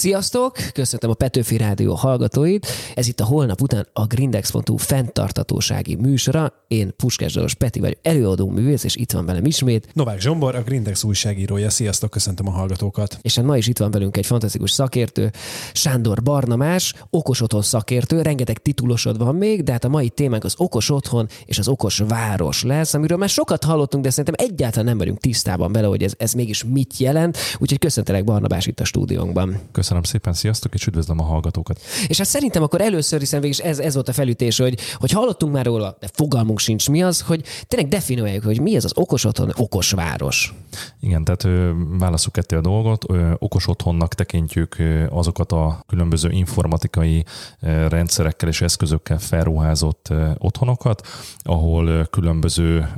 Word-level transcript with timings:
Sziasztok! 0.00 0.56
Köszöntöm 0.72 1.10
a 1.10 1.14
Petőfi 1.14 1.56
Rádió 1.56 1.94
hallgatóit. 1.94 2.66
Ez 2.94 3.08
itt 3.08 3.20
a 3.20 3.24
holnap 3.24 3.60
után 3.60 3.88
a 3.92 4.06
Grindex.hu 4.06 4.76
fenntartatósági 4.76 5.94
műsora. 5.94 6.52
Én 6.68 6.92
Puskás 6.96 7.32
Zsoros 7.32 7.54
Peti 7.54 7.80
vagyok, 7.80 7.98
előadó 8.02 8.48
művész, 8.48 8.84
és 8.84 8.96
itt 8.96 9.12
van 9.12 9.26
velem 9.26 9.44
ismét. 9.44 9.88
Novák 9.92 10.20
Zsombor, 10.20 10.54
a 10.54 10.62
Grindex 10.62 11.04
újságírója. 11.04 11.70
Sziasztok, 11.70 12.10
köszöntöm 12.10 12.48
a 12.48 12.50
hallgatókat. 12.50 13.18
És 13.22 13.36
hát 13.36 13.44
ma 13.44 13.56
is 13.56 13.66
itt 13.66 13.78
van 13.78 13.90
velünk 13.90 14.16
egy 14.16 14.26
fantasztikus 14.26 14.70
szakértő, 14.70 15.30
Sándor 15.72 16.22
Barnamás, 16.22 16.94
okos 17.10 17.40
otthon 17.40 17.62
szakértő, 17.62 18.22
rengeteg 18.22 18.58
titulosod 18.58 19.18
van 19.18 19.34
még, 19.34 19.62
de 19.62 19.72
hát 19.72 19.84
a 19.84 19.88
mai 19.88 20.08
témánk 20.08 20.44
az 20.44 20.54
okos 20.56 20.90
otthon 20.90 21.28
és 21.44 21.58
az 21.58 21.68
okos 21.68 22.02
város 22.08 22.62
lesz, 22.62 22.94
amiről 22.94 23.18
már 23.18 23.28
sokat 23.28 23.64
hallottunk, 23.64 24.04
de 24.04 24.10
szerintem 24.10 24.46
egyáltalán 24.48 24.84
nem 24.84 24.98
vagyunk 24.98 25.18
tisztában 25.18 25.72
vele, 25.72 25.86
hogy 25.86 26.02
ez, 26.02 26.12
ez 26.16 26.32
mégis 26.32 26.64
mit 26.64 26.96
jelent. 26.98 27.38
Úgyhogy 27.58 27.78
köszöntelek 27.78 28.24
Barnabás 28.24 28.66
itt 28.66 28.80
a 28.80 28.84
stúdiónkban. 28.84 29.60
Köszönöm 29.72 29.88
szépen, 30.02 30.32
sziasztok, 30.32 30.74
és 30.74 30.86
üdvözlöm 30.86 31.20
a 31.20 31.22
hallgatókat. 31.22 31.80
És 32.06 32.18
hát 32.18 32.26
szerintem 32.26 32.62
akkor 32.62 32.80
először, 32.80 33.18
hiszen 33.18 33.40
végig 33.40 33.60
ez, 33.60 33.78
ez 33.78 33.94
volt 33.94 34.08
a 34.08 34.12
felütés, 34.12 34.58
hogy, 34.58 34.78
hogy 34.94 35.10
hallottunk 35.10 35.52
már 35.52 35.64
róla, 35.64 35.96
de 36.00 36.08
fogalmunk 36.12 36.58
sincs 36.58 36.88
mi 36.88 37.02
az, 37.02 37.20
hogy 37.20 37.44
tényleg 37.68 37.88
definiáljuk, 37.88 38.44
hogy 38.44 38.60
mi 38.60 38.76
ez 38.76 38.84
az 38.84 38.92
okos 38.94 39.24
otthon, 39.24 39.52
okos 39.56 39.90
város. 39.90 40.54
Igen, 41.00 41.24
tehát 41.24 41.68
válaszuk 41.98 42.32
ketté 42.32 42.56
a 42.56 42.60
dolgot. 42.60 43.04
Okos 43.38 43.68
otthonnak 43.68 44.14
tekintjük 44.14 44.76
azokat 45.10 45.52
a 45.52 45.84
különböző 45.86 46.30
informatikai 46.30 47.24
rendszerekkel 47.88 48.48
és 48.48 48.60
eszközökkel 48.60 49.18
felruházott 49.18 50.08
otthonokat, 50.38 51.06
ahol 51.42 52.06
különböző 52.10 52.88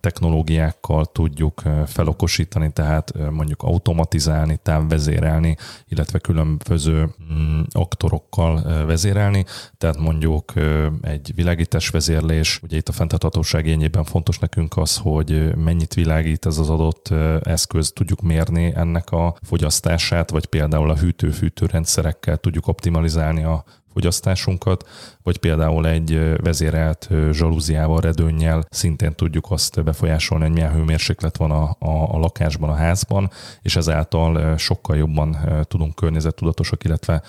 technológiákkal 0.00 1.04
tudjuk 1.04 1.62
felokosítani, 1.86 2.72
tehát 2.72 3.30
mondjuk 3.30 3.62
automatizálni, 3.62 4.58
távvezérelni, 4.62 5.56
illetve 5.88 6.18
különböző 6.18 6.31
mm, 6.32 7.60
aktorokkal 7.70 8.84
vezérelni, 8.86 9.44
tehát 9.78 9.98
mondjuk 9.98 10.52
egy 11.00 11.32
világítás 11.34 11.88
vezérlés, 11.88 12.60
ugye 12.62 12.76
itt 12.76 12.88
a 12.88 12.92
fenntarthatóság 12.92 13.66
ényében 13.66 14.04
fontos 14.04 14.38
nekünk 14.38 14.76
az, 14.76 14.96
hogy 14.96 15.56
mennyit 15.56 15.94
világít 15.94 16.46
ez 16.46 16.58
az 16.58 16.70
adott 16.70 17.08
eszköz, 17.42 17.92
tudjuk 17.92 18.20
mérni 18.20 18.72
ennek 18.74 19.10
a 19.10 19.36
fogyasztását, 19.42 20.30
vagy 20.30 20.46
például 20.46 20.90
a 20.90 20.96
hűtő-fűtő 20.96 21.66
rendszerekkel 21.66 22.36
tudjuk 22.36 22.66
optimalizálni 22.66 23.44
a 23.44 23.64
fogyasztásunkat, 23.92 24.88
vagy 25.22 25.38
például 25.38 25.86
egy 25.86 26.36
vezérelt 26.42 27.08
zsalúziával, 27.30 28.00
redőnnyel 28.00 28.64
szintén 28.70 29.14
tudjuk 29.14 29.50
azt 29.50 29.84
befolyásolni, 29.84 30.44
hogy 30.44 30.52
milyen 30.52 30.72
hőmérséklet 30.72 31.36
van 31.36 31.50
a, 31.50 31.76
a, 31.78 32.14
a 32.14 32.18
lakásban, 32.18 32.68
a 32.70 32.74
házban, 32.74 33.30
és 33.62 33.76
ezáltal 33.76 34.56
sokkal 34.56 34.96
jobban 34.96 35.36
tudunk 35.62 35.94
környezettudatosak, 35.94 36.84
illetve 36.84 37.22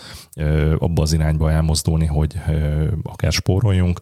abba 0.78 1.02
az 1.02 1.14
irányba 1.14 1.52
elmozdulni, 1.52 2.06
hogy 2.06 2.42
akár 3.04 3.32
spóroljunk, 3.32 4.00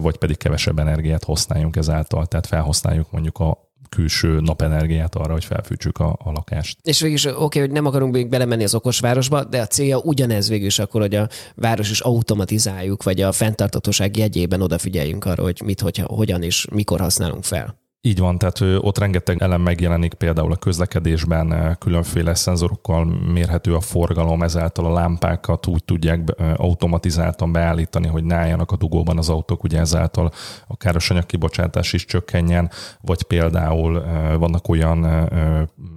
vagy 0.00 0.16
pedig 0.16 0.36
kevesebb 0.36 0.78
energiát 0.78 1.24
használjunk 1.24 1.76
ezáltal, 1.76 2.26
tehát 2.26 2.46
felhasználjuk 2.46 3.10
mondjuk 3.10 3.38
a 3.38 3.72
külső 3.88 4.40
napenergiát 4.40 5.14
arra, 5.14 5.32
hogy 5.32 5.44
felfűtsük 5.44 5.98
a, 5.98 6.16
a 6.24 6.30
lakást. 6.30 6.78
És 6.82 7.00
végül 7.00 7.16
is 7.16 7.24
oké, 7.24 7.60
hogy 7.60 7.70
nem 7.70 7.86
akarunk 7.86 8.12
még 8.12 8.28
belemenni 8.28 8.64
az 8.64 8.74
okosvárosba, 8.74 9.44
de 9.44 9.60
a 9.60 9.66
célja 9.66 9.98
ugyanez 9.98 10.48
végül 10.48 10.66
is 10.66 10.78
akkor, 10.78 11.00
hogy 11.00 11.14
a 11.14 11.28
város 11.54 11.90
is 11.90 12.00
automatizáljuk, 12.00 13.02
vagy 13.02 13.20
a 13.20 13.32
fenntartatóság 13.32 14.16
jegyében 14.16 14.60
odafigyeljünk 14.60 15.24
arra, 15.24 15.42
hogy 15.42 15.60
mit, 15.64 15.80
hogyha, 15.80 16.06
hogyan 16.06 16.42
és 16.42 16.66
mikor 16.72 17.00
használunk 17.00 17.44
fel. 17.44 17.82
Így 18.06 18.18
van, 18.18 18.38
tehát 18.38 18.60
ott 18.84 18.98
rengeteg 18.98 19.42
elem 19.42 19.60
megjelenik, 19.60 20.14
például 20.14 20.52
a 20.52 20.56
közlekedésben 20.56 21.76
különféle 21.78 22.34
szenzorokkal 22.34 23.04
mérhető 23.04 23.74
a 23.74 23.80
forgalom, 23.80 24.42
ezáltal 24.42 24.86
a 24.86 24.92
lámpákat 24.92 25.66
úgy 25.66 25.84
tudják 25.84 26.20
automatizáltan 26.56 27.52
beállítani, 27.52 28.06
hogy 28.06 28.24
ne 28.24 28.34
álljanak 28.34 28.72
a 28.72 28.76
dugóban 28.76 29.18
az 29.18 29.28
autók, 29.28 29.64
ugye 29.64 29.78
ezáltal 29.78 30.30
a 30.66 30.76
károsanyag 30.76 31.26
kibocsátás 31.26 31.92
is 31.92 32.04
csökkenjen, 32.04 32.70
vagy 33.00 33.22
például 33.22 34.04
vannak 34.38 34.68
olyan 34.68 35.28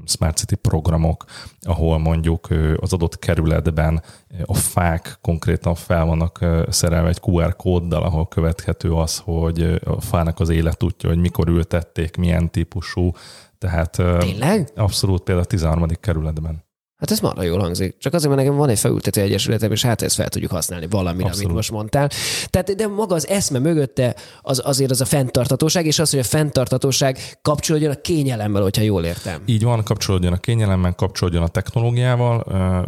Smart 0.06 0.38
City 0.38 0.56
programok, 0.56 1.26
ahol 1.68 1.98
mondjuk 1.98 2.48
az 2.80 2.94
adott 2.94 3.20
kerületben 3.20 4.04
a 4.46 4.54
fák 4.54 5.18
konkrétan 5.22 5.76
fel 5.76 6.06
vannak 6.06 6.46
szerelve 6.70 7.08
egy 7.08 7.20
QR 7.22 7.56
kóddal, 7.56 8.04
ahol 8.04 8.28
követhető 8.28 8.94
az, 8.94 9.18
hogy 9.18 9.80
a 9.86 10.02
fának 10.02 10.40
az 10.40 10.50
életútja, 10.50 11.10
hogy 11.10 11.20
mikor 11.20 11.48
ültették, 11.48 12.18
milyen 12.18 12.52
típusú. 12.52 13.12
Tehát 13.58 13.92
Tényleg? 14.20 14.70
abszolút 14.76 15.22
például 15.24 15.46
a 15.46 15.50
13. 15.50 15.88
kerületben. 16.00 16.66
Hát 16.98 17.12
ez 17.12 17.20
marha 17.20 17.44
jól 17.44 17.60
hangzik. 17.60 17.98
Csak 17.98 18.14
azért, 18.14 18.30
mert 18.30 18.44
nekem 18.44 18.58
van 18.58 18.70
egy 18.70 18.80
felültető 18.80 19.22
egyesületem, 19.22 19.72
és 19.72 19.84
hát 19.84 20.02
ezt 20.02 20.16
fel 20.16 20.30
tudjuk 20.30 20.52
használni 20.52 20.88
valamire, 20.90 21.26
Abszolút. 21.26 21.46
amit 21.46 21.56
most 21.56 21.72
mondtál. 21.72 22.10
Tehát, 22.48 22.76
de 22.76 22.88
maga 22.88 23.16
az 23.16 23.28
eszme 23.28 23.60
mögötte 23.60 24.16
az, 24.42 24.62
azért 24.66 24.92
az 24.92 25.02
a 25.02 25.06
fenntartatóság, 25.06 25.86
és 25.86 26.00
az, 26.00 26.10
hogy 26.10 26.20
a 26.20 26.24
fenntartatóság 26.24 27.20
kapcsolódjon 27.42 27.92
a 27.92 28.02
kényelemmel, 28.02 28.62
hogyha 28.62 28.82
jól 28.82 29.04
értem. 29.04 29.42
Így 29.46 29.64
van, 29.64 29.84
kapcsolódjon 29.84 30.34
a 30.34 30.38
kényelemmel, 30.38 30.94
kapcsolódjon 30.94 31.44
a 31.44 31.48
technológiával, 31.48 32.44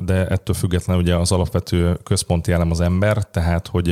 de 0.05 0.27
ettől 0.27 0.55
függetlenül 0.55 1.01
ugye 1.01 1.15
az 1.15 1.31
alapvető 1.31 1.99
központi 2.03 2.51
elem 2.51 2.71
az 2.71 2.81
ember, 2.81 3.23
tehát, 3.23 3.67
hogy 3.67 3.87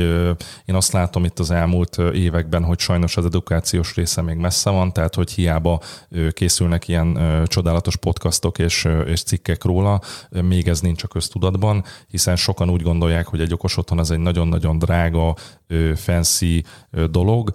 én 0.64 0.74
azt 0.74 0.92
látom 0.92 1.24
itt 1.24 1.38
az 1.38 1.50
elmúlt 1.50 1.98
években, 2.14 2.64
hogy 2.64 2.78
sajnos 2.78 3.16
az 3.16 3.24
edukációs 3.24 3.94
része 3.94 4.22
még 4.22 4.36
messze 4.36 4.70
van, 4.70 4.92
tehát, 4.92 5.14
hogy 5.14 5.30
hiába 5.30 5.80
készülnek 6.30 6.88
ilyen 6.88 7.18
csodálatos 7.46 7.96
podcastok 7.96 8.58
és, 8.58 8.88
és 9.06 9.22
cikkek 9.22 9.64
róla, 9.64 10.00
még 10.30 10.68
ez 10.68 10.80
nincs 10.80 11.02
a 11.02 11.06
köztudatban, 11.06 11.84
hiszen 12.08 12.36
sokan 12.36 12.70
úgy 12.70 12.82
gondolják, 12.82 13.26
hogy 13.26 13.40
egy 13.40 13.52
okos 13.52 13.76
otthon 13.76 13.98
az 13.98 14.10
egy 14.10 14.18
nagyon-nagyon 14.18 14.78
drága, 14.78 15.34
fancy 15.94 16.62
dolog, 17.10 17.52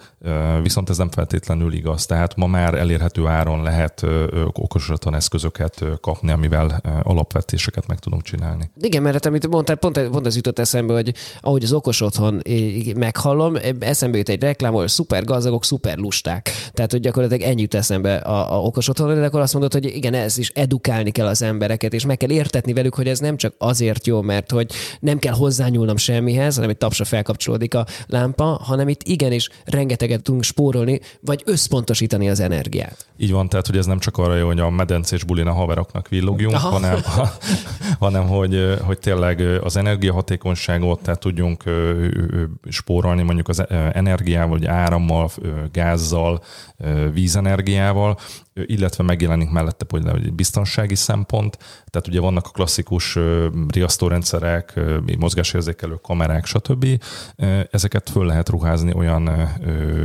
viszont 0.62 0.90
ez 0.90 0.98
nem 0.98 1.10
feltétlenül 1.10 1.74
igaz. 1.74 2.06
Tehát 2.06 2.36
ma 2.36 2.48
már 2.48 2.74
elérhető 2.74 3.28
áron 3.28 3.64
lehet 3.64 4.06
okos 4.54 4.90
otthon 4.90 5.16
eszközöket 5.16 5.86
kapni, 6.02 6.32
amivel 6.32 6.82
alapvetéseket 7.04 7.88
meg 7.88 8.00
tudunk 8.00 8.22
csinálni. 8.22 8.72
Igen, 8.80 9.02
mert 9.02 9.14
hát, 9.14 9.26
amit 9.26 9.48
mondtál, 9.48 9.76
pont, 9.76 10.10
pont 10.10 10.26
ez 10.26 10.36
jutott 10.36 10.60
eszembe, 10.60 10.94
hogy 10.94 11.14
ahogy 11.40 11.64
az 11.64 11.74
okos 11.74 12.02
otthon 12.02 12.42
meghallom, 12.96 13.56
eszembe 13.80 14.18
jut 14.18 14.30
egy 14.30 14.42
reklám, 14.42 14.74
hogy 14.74 14.88
szuper 14.88 15.24
gazdagok, 15.24 15.66
szuper 15.66 15.98
lusták. 15.98 16.50
Tehát, 16.72 16.92
hogy 16.92 17.00
gyakorlatilag 17.00 17.50
ennyi 17.50 17.68
eszembe 17.70 18.16
a, 18.16 18.54
a 18.54 18.62
okos 18.62 18.88
otthon, 18.88 19.16
de 19.16 19.26
akkor 19.26 19.40
azt 19.40 19.54
mondod, 19.54 19.74
hogy 19.74 19.86
igen, 19.86 20.14
ez 20.14 20.38
is 20.38 20.50
edukálni 20.50 21.12
kell 21.12 21.28
az 21.28 21.42
embereket, 21.42 21.94
és 21.94 22.06
meg 22.06 22.18
kell 22.18 22.30
értetni 22.44 22.74
velük, 22.74 22.96
hogy 22.96 23.08
ez 23.08 23.20
nem 23.20 23.38
csak 23.38 23.54
azért 23.58 24.08
jó, 24.08 24.22
mert 24.22 24.52
hogy 24.52 24.72
nem 25.00 25.20
kell 25.20 25.34
hozzányúlnom 25.34 25.98
semmihez, 25.98 26.56
hanem 26.56 26.70
egy 26.70 26.78
tapsra 26.78 27.06
felkapcsolódik 27.06 27.74
a 27.76 27.86
lámpa, 28.08 28.44
hanem 28.44 28.88
itt 28.88 29.04
igenis 29.04 29.50
rengeteget 29.66 30.22
tudunk 30.22 30.44
spórolni, 30.44 31.00
vagy 31.22 31.42
összpontosítani 31.46 32.30
az 32.30 32.40
energiát. 32.40 33.08
Így 33.18 33.32
van, 33.32 33.50
tehát 33.50 33.68
hogy 33.68 33.78
ez 33.78 33.86
nem 33.86 34.00
csak 34.00 34.18
arra 34.18 34.36
jó, 34.36 34.48
hogy 34.48 34.60
a 34.60 34.70
medencés 34.70 35.24
bulin 35.24 35.48
a 35.48 35.54
haveroknak 35.54 36.08
villogjunk, 36.08 36.56
Aha. 36.56 36.70
hanem, 36.70 37.02
ha, 37.04 37.32
hanem 38.06 38.28
hogy, 38.28 38.78
hogy 38.82 39.00
tényleg 39.00 39.40
az 39.64 39.78
energiahatékonyságot, 39.78 41.02
tehát 41.02 41.20
tudjunk 41.20 41.64
spórolni 42.70 43.22
mondjuk 43.22 43.48
az 43.48 43.64
energiával, 43.94 44.58
vagy 44.58 44.66
árammal, 44.66 45.30
gázzal, 45.72 46.44
vízenergiával, 47.14 48.18
illetve 48.54 49.04
megjelenik 49.04 49.50
mellette 49.50 49.86
például 49.86 50.18
egy 50.18 50.34
biztonsági 50.34 50.96
szempont, 50.96 51.58
tehát 51.86 52.08
ugye 52.08 52.20
vannak 52.20 52.46
a 52.48 52.50
klasszikus 52.50 53.18
riasztórendszerek, 53.68 54.80
mozgásérzékelő 55.18 55.96
kamerák, 55.96 56.46
stb. 56.46 56.86
Ezeket 57.72 58.10
föl 58.10 58.26
lehet 58.26 58.50
ruházni 58.50 58.94
olyan 58.94 59.50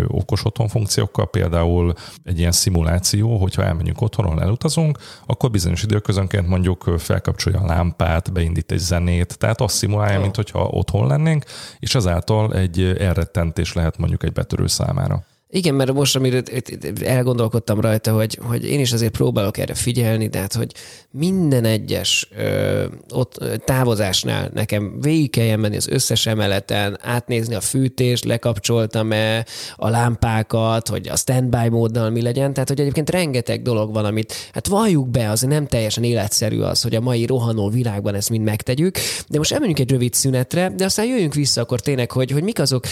okos 0.06 0.44
otthon 0.44 0.68
funkciókkal, 0.68 1.30
például 1.30 1.94
egy 2.24 2.38
ilyen 2.38 2.52
szimuláció, 2.52 3.36
hogyha 3.36 3.64
elmegyünk 3.64 4.00
otthonról, 4.00 4.42
elutazunk, 4.42 4.98
akkor 5.26 5.50
bizonyos 5.50 5.82
időközönként 5.82 6.48
mondjuk 6.48 6.94
felkapcsolja 6.98 7.60
a 7.60 7.66
lámpát, 7.66 8.32
beindít 8.32 8.72
egy 8.72 8.78
zenét, 8.78 9.38
tehát 9.38 9.60
azt 9.60 9.76
szimulálja, 9.76 10.20
mint 10.20 10.36
hogyha 10.36 10.68
otthon 10.68 11.06
lennénk, 11.06 11.44
és 11.78 11.94
ezáltal 11.94 12.54
egy 12.54 12.80
elrettentés 12.98 13.72
lehet 13.72 13.98
mondjuk 13.98 14.22
egy 14.22 14.32
betörő 14.32 14.66
számára. 14.66 15.24
Igen, 15.50 15.74
mert 15.74 15.92
most, 15.92 16.16
amire 16.16 16.42
elgondolkodtam 17.04 17.80
rajta, 17.80 18.12
hogy, 18.12 18.38
hogy 18.42 18.64
én 18.64 18.80
is 18.80 18.92
azért 18.92 19.12
próbálok 19.12 19.58
erre 19.58 19.74
figyelni, 19.74 20.28
de 20.28 20.38
hát, 20.38 20.54
hogy 20.54 20.72
minden 21.10 21.64
egyes 21.64 22.28
ö, 22.36 22.84
ott 23.14 23.38
távozásnál 23.64 24.50
nekem 24.54 25.00
végig 25.00 25.30
kelljen 25.30 25.60
menni 25.60 25.76
az 25.76 25.88
összes 25.88 26.26
emeleten, 26.26 26.98
átnézni 27.02 27.54
a 27.54 27.60
fűtést, 27.60 28.24
lekapcsoltam-e 28.24 29.46
a 29.76 29.88
lámpákat, 29.88 30.88
hogy 30.88 31.08
a 31.08 31.16
standby 31.16 31.68
móddal 31.68 32.10
mi 32.10 32.22
legyen. 32.22 32.52
Tehát, 32.52 32.68
hogy 32.68 32.80
egyébként 32.80 33.10
rengeteg 33.10 33.62
dolog 33.62 33.92
van, 33.92 34.04
amit 34.04 34.34
hát 34.52 34.66
valljuk 34.66 35.08
be, 35.08 35.30
az 35.30 35.40
nem 35.40 35.66
teljesen 35.66 36.04
életszerű 36.04 36.60
az, 36.60 36.82
hogy 36.82 36.94
a 36.94 37.00
mai 37.00 37.26
rohanó 37.26 37.68
világban 37.68 38.14
ezt 38.14 38.30
mind 38.30 38.44
megtegyük. 38.44 38.98
De 39.28 39.38
most 39.38 39.52
elmenjünk 39.52 39.78
egy 39.78 39.90
rövid 39.90 40.14
szünetre, 40.14 40.72
de 40.76 40.84
aztán 40.84 41.06
jöjjünk 41.06 41.34
vissza 41.34 41.60
akkor 41.60 41.80
tényleg, 41.80 42.10
hogy, 42.10 42.30
hogy 42.30 42.42
mik 42.42 42.58
azok, 42.58 42.84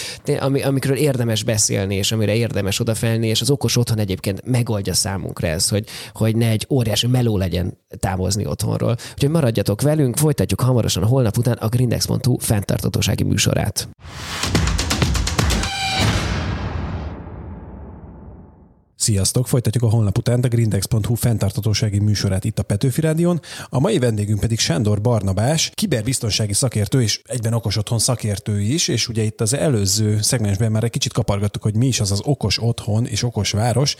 amikről 0.64 0.96
érdemes 0.96 1.42
beszélni, 1.42 1.94
és 1.94 2.12
amire 2.12 2.32
érdemes 2.32 2.44
odafelni, 2.80 3.26
és 3.26 3.40
az 3.40 3.50
okos 3.50 3.76
otthon 3.76 3.98
egyébként 3.98 4.42
megoldja 4.44 4.94
számunkra 4.94 5.46
ezt, 5.46 5.70
hogy, 5.70 5.86
hogy 6.12 6.36
ne 6.36 6.48
egy 6.48 6.66
óriási 6.70 7.06
meló 7.06 7.36
legyen 7.36 7.78
távozni 7.98 8.46
otthonról. 8.46 8.96
Úgyhogy 9.12 9.30
maradjatok 9.30 9.82
velünk, 9.82 10.16
folytatjuk 10.16 10.60
hamarosan 10.60 11.04
holnap 11.04 11.36
után 11.36 11.56
a 11.60 11.68
grindex.hu 11.68 12.38
fenntartatósági 12.38 13.24
műsorát. 13.24 13.88
Sziasztok! 19.06 19.48
Folytatjuk 19.48 19.84
a 19.84 19.88
honlap 19.88 20.18
után 20.18 20.40
a 20.40 20.48
grindex.hu 20.48 21.14
fenntartatósági 21.14 21.98
műsorát 21.98 22.44
itt 22.44 22.58
a 22.58 22.62
Petőfi 22.62 23.00
Rádion. 23.00 23.40
A 23.68 23.78
mai 23.78 23.98
vendégünk 23.98 24.40
pedig 24.40 24.58
Sándor 24.58 25.00
Barnabás, 25.00 25.70
kiberbiztonsági 25.74 26.52
szakértő 26.52 27.02
és 27.02 27.20
egyben 27.24 27.52
okos 27.52 27.76
otthon 27.76 27.98
szakértő 27.98 28.60
is, 28.60 28.88
és 28.88 29.08
ugye 29.08 29.22
itt 29.22 29.40
az 29.40 29.54
előző 29.54 30.20
szegmensben 30.22 30.70
már 30.70 30.84
egy 30.84 30.90
kicsit 30.90 31.12
kapargattuk, 31.12 31.62
hogy 31.62 31.76
mi 31.76 31.86
is 31.86 32.00
az 32.00 32.12
az 32.12 32.20
okos 32.24 32.62
otthon 32.62 33.06
és 33.06 33.22
okos 33.22 33.50
város, 33.50 33.96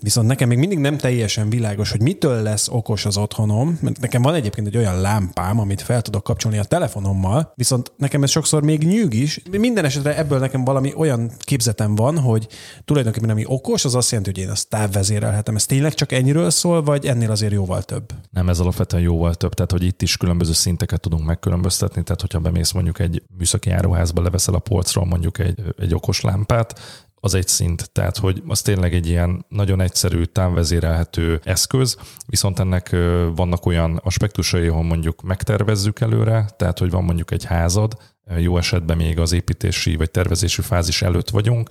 viszont 0.00 0.26
nekem 0.26 0.48
még 0.48 0.58
mindig 0.58 0.78
nem 0.78 0.96
teljesen 0.96 1.50
világos, 1.50 1.90
hogy 1.90 2.02
mitől 2.02 2.42
lesz 2.42 2.68
okos 2.68 3.04
az 3.04 3.16
otthonom, 3.16 3.78
mert 3.80 4.00
nekem 4.00 4.22
van 4.22 4.34
egyébként 4.34 4.66
egy 4.66 4.76
olyan 4.76 5.00
lámpám, 5.00 5.58
amit 5.58 5.82
fel 5.82 6.02
tudok 6.02 6.22
kapcsolni 6.22 6.58
a 6.58 6.64
telefonommal, 6.64 7.52
viszont 7.54 7.92
nekem 7.96 8.22
ez 8.22 8.30
sokszor 8.30 8.62
még 8.62 8.84
nyűg 8.84 9.14
is. 9.14 9.42
Minden 9.50 9.84
esetre 9.84 10.16
ebből 10.16 10.38
nekem 10.38 10.64
valami 10.64 10.92
olyan 10.96 11.30
képzetem 11.38 11.94
van, 11.94 12.18
hogy 12.18 12.48
tulajdonképpen 12.84 13.30
ami 13.30 13.44
okos, 13.46 13.84
az 13.84 13.94
azt 13.94 14.10
jelenti, 14.10 14.30
hogy 14.30 14.40
én 14.40 14.49
azt 14.50 14.68
távvezérelhetem. 14.68 15.54
Ez 15.54 15.66
tényleg 15.66 15.94
csak 15.94 16.12
ennyiről 16.12 16.50
szól, 16.50 16.82
vagy 16.82 17.06
ennél 17.06 17.30
azért 17.30 17.52
jóval 17.52 17.82
több? 17.82 18.12
Nem, 18.30 18.48
ez 18.48 18.60
alapvetően 18.60 19.02
jóval 19.02 19.34
több, 19.34 19.54
tehát 19.54 19.70
hogy 19.70 19.82
itt 19.82 20.02
is 20.02 20.16
különböző 20.16 20.52
szinteket 20.52 21.00
tudunk 21.00 21.24
megkülönböztetni, 21.24 22.02
tehát 22.02 22.20
hogyha 22.20 22.38
bemész 22.38 22.72
mondjuk 22.72 22.98
egy 22.98 23.22
műszaki 23.36 23.70
áruházba, 23.70 24.22
leveszel 24.22 24.54
a 24.54 24.58
polcról 24.58 25.06
mondjuk 25.06 25.38
egy, 25.38 25.62
egy 25.78 25.94
okos 25.94 26.20
lámpát, 26.20 26.80
az 27.22 27.34
egy 27.34 27.48
szint, 27.48 27.90
tehát 27.92 28.16
hogy 28.16 28.42
az 28.46 28.62
tényleg 28.62 28.94
egy 28.94 29.06
ilyen 29.06 29.44
nagyon 29.48 29.80
egyszerű, 29.80 30.24
távvezérelhető 30.24 31.40
eszköz, 31.44 31.96
viszont 32.26 32.58
ennek 32.58 32.96
vannak 33.34 33.66
olyan 33.66 34.00
aspektusai, 34.04 34.66
ahol 34.66 34.82
mondjuk 34.82 35.22
megtervezzük 35.22 36.00
előre, 36.00 36.48
tehát 36.56 36.78
hogy 36.78 36.90
van 36.90 37.04
mondjuk 37.04 37.30
egy 37.30 37.44
házad, 37.44 37.96
jó 38.36 38.58
esetben 38.58 38.96
még 38.96 39.18
az 39.18 39.32
építési 39.32 39.96
vagy 39.96 40.10
tervezési 40.10 40.62
fázis 40.62 41.02
előtt 41.02 41.30
vagyunk, 41.30 41.70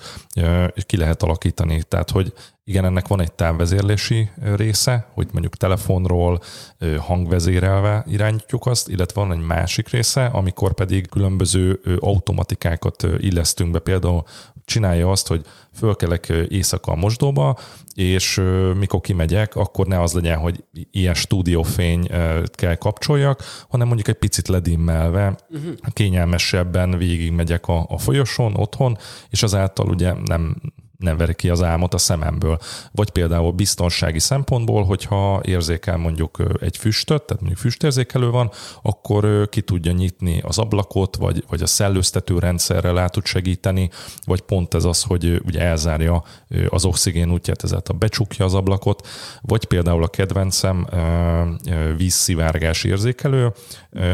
ki 0.86 0.98
lehet 0.98 1.24
alakítani. 1.24 1.84
Tehát, 1.84 2.10
hogy 2.10 2.34
igen, 2.70 2.86
ennek 2.86 3.08
van 3.08 3.22
egy 3.22 3.32
távvezérlési 3.32 4.30
része, 4.56 5.08
hogy 5.14 5.28
mondjuk 5.32 5.56
telefonról 5.56 6.40
hangvezérelve 6.98 8.06
irányítjuk 8.08 8.66
azt, 8.66 8.90
illetve 8.90 9.22
van 9.22 9.32
egy 9.32 9.46
másik 9.46 9.90
része, 9.90 10.26
amikor 10.26 10.74
pedig 10.74 11.10
különböző 11.10 11.82
automatikákat 12.00 13.08
illesztünk 13.18 13.72
be, 13.72 13.80
például 13.80 14.24
csinálja 14.66 15.12
azt, 15.12 15.28
hogy 15.28 15.46
fölkelek 15.74 16.30
éjszaka 16.50 16.92
a 16.92 16.96
mosdóba, 16.96 17.58
és 17.94 18.42
mikor 18.78 19.02
kimegyek, 19.02 19.56
akkor 19.56 19.88
ne 19.88 20.02
az 20.02 20.14
legyen, 20.14 20.38
hogy 20.38 20.64
ilyen 20.92 21.14
stúdiófény 21.14 22.10
kell 22.52 22.76
kapcsoljak, 22.76 23.44
hanem 23.70 23.88
mondjuk 23.88 24.08
egy 24.08 24.16
picit 24.16 24.48
ledimmelve, 24.48 25.36
uh-huh. 25.50 25.74
kényelmesebben 25.94 26.98
végigmegyek 26.98 27.68
a, 27.68 27.86
a 27.90 27.98
folyosón, 27.98 28.56
otthon, 28.56 28.98
és 29.30 29.44
azáltal 29.44 29.90
ugye 29.90 30.14
nem 30.26 30.56
nem 31.00 31.18
veri 31.18 31.36
ki 31.36 31.50
az 31.50 31.64
álmot 31.64 31.94
a 31.94 31.98
szememből. 31.98 32.60
Vagy 32.92 33.10
például 33.10 33.52
biztonsági 33.52 34.20
szempontból, 34.20 34.84
hogyha 34.84 35.42
érzékel 35.44 35.98
mondjuk 35.98 36.44
egy 36.62 36.78
füstöt, 36.78 37.24
tehát 37.24 37.42
mondjuk 37.42 37.62
füstérzékelő 37.62 38.30
van, 38.30 38.52
akkor 38.82 39.50
ki 39.50 39.62
tudja 39.62 39.92
nyitni 39.92 40.42
az 40.42 40.58
ablakot, 40.58 41.16
vagy, 41.16 41.44
vagy 41.50 41.62
a 41.62 41.68
szellőztető 41.68 42.40
rendszerrel 42.40 42.98
át 42.98 43.12
tud 43.12 43.26
segíteni, 43.26 43.90
vagy 44.26 44.42
pont 44.42 44.74
ez 44.74 44.84
az, 44.84 45.04
hogy 45.04 45.42
ugye 45.46 45.62
elzárja 45.62 46.24
az 46.70 46.86
oxigén 46.86 47.32
útját, 47.32 47.64
ezáltal 47.64 47.96
becsukja 47.98 48.46
az 48.46 48.54
ablakot, 48.54 49.08
vagy 49.42 49.66
például 49.66 50.04
a 50.04 50.08
kedvencem 50.08 50.88
vízszivárgás 51.98 52.84
érzékelő, 52.84 53.54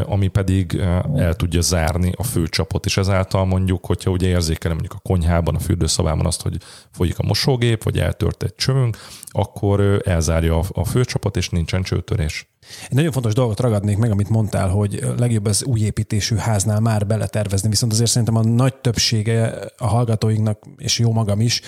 ami 0.04 0.28
pedig 0.28 0.80
el 1.16 1.34
tudja 1.34 1.60
zárni 1.60 2.12
a 2.16 2.22
főcsapot, 2.22 2.86
és 2.86 2.96
ezáltal 2.96 3.44
mondjuk, 3.44 3.86
hogyha 3.86 4.10
ugye 4.10 4.26
érzékelem 4.26 4.76
mondjuk 4.76 5.00
a 5.04 5.08
konyhában, 5.08 5.54
a 5.54 5.58
fürdőszobában 5.58 6.26
azt, 6.26 6.42
hogy 6.42 6.56
folyik 6.90 7.18
a 7.18 7.26
mosógép, 7.26 7.82
vagy 7.82 7.98
eltört 7.98 8.42
egy 8.42 8.54
csövünk, 8.54 8.96
akkor 9.26 10.02
elzárja 10.04 10.60
a 10.72 10.84
főcsapot, 10.84 11.36
és 11.36 11.48
nincsen 11.48 11.82
csőtörés. 11.82 12.48
Egy 12.88 12.94
nagyon 12.94 13.12
fontos 13.12 13.32
dolgot 13.32 13.60
ragadnék 13.60 13.96
meg, 13.96 14.10
amit 14.10 14.28
mondtál, 14.28 14.68
hogy 14.68 15.00
legjobb 15.18 15.46
az 15.46 15.64
új 15.64 15.80
építésű 15.80 16.36
háznál 16.36 16.80
már 16.80 17.06
beletervezni, 17.06 17.68
viszont 17.68 17.92
azért 17.92 18.10
szerintem 18.10 18.36
a 18.36 18.42
nagy 18.42 18.74
többsége 18.74 19.54
a 19.76 19.86
hallgatóinknak, 19.86 20.62
és 20.76 20.98
jó 20.98 21.12
magam 21.12 21.40
is, 21.40 21.60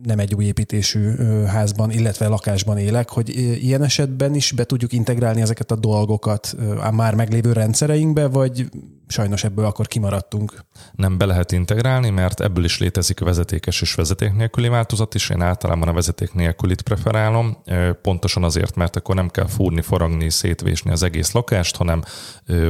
nem 0.00 0.18
egy 0.18 0.34
új 0.34 0.44
építésű 0.44 1.14
házban, 1.44 1.90
illetve 1.90 2.28
lakásban 2.28 2.78
élek, 2.78 3.08
hogy 3.08 3.28
ilyen 3.64 3.82
esetben 3.82 4.34
is 4.34 4.52
be 4.52 4.64
tudjuk 4.64 4.92
integrálni 4.92 5.40
ezeket 5.40 5.70
a 5.70 5.76
dolgokat 5.76 6.56
a 6.82 6.90
már 6.90 7.14
meglévő 7.14 7.52
rendszereinkbe, 7.52 8.28
vagy 8.28 8.68
sajnos 9.06 9.44
ebből 9.44 9.64
akkor 9.64 9.86
kimaradtunk? 9.86 10.64
Nem 10.92 11.18
be 11.18 11.24
lehet 11.24 11.52
integrálni, 11.52 12.10
mert 12.10 12.40
ebből 12.40 12.64
is 12.64 12.78
létezik 12.78 13.20
vezetékes 13.20 13.80
és 13.80 13.94
vezeték 13.94 14.32
nélküli 14.32 14.68
változat 14.68 15.14
is. 15.14 15.30
Én 15.30 15.42
általában 15.42 15.88
a 15.88 15.92
vezeték 15.92 16.32
nélkülit 16.32 16.82
preferálom, 16.82 17.56
pontosan 18.02 18.44
azért, 18.44 18.76
mert 18.76 18.96
akkor 18.96 19.14
nem 19.14 19.28
kell 19.28 19.46
fúrni, 19.46 19.80
forogni, 19.80 20.30
szétvésni 20.30 20.90
az 20.90 21.02
egész 21.02 21.32
lakást, 21.32 21.76
hanem 21.76 22.02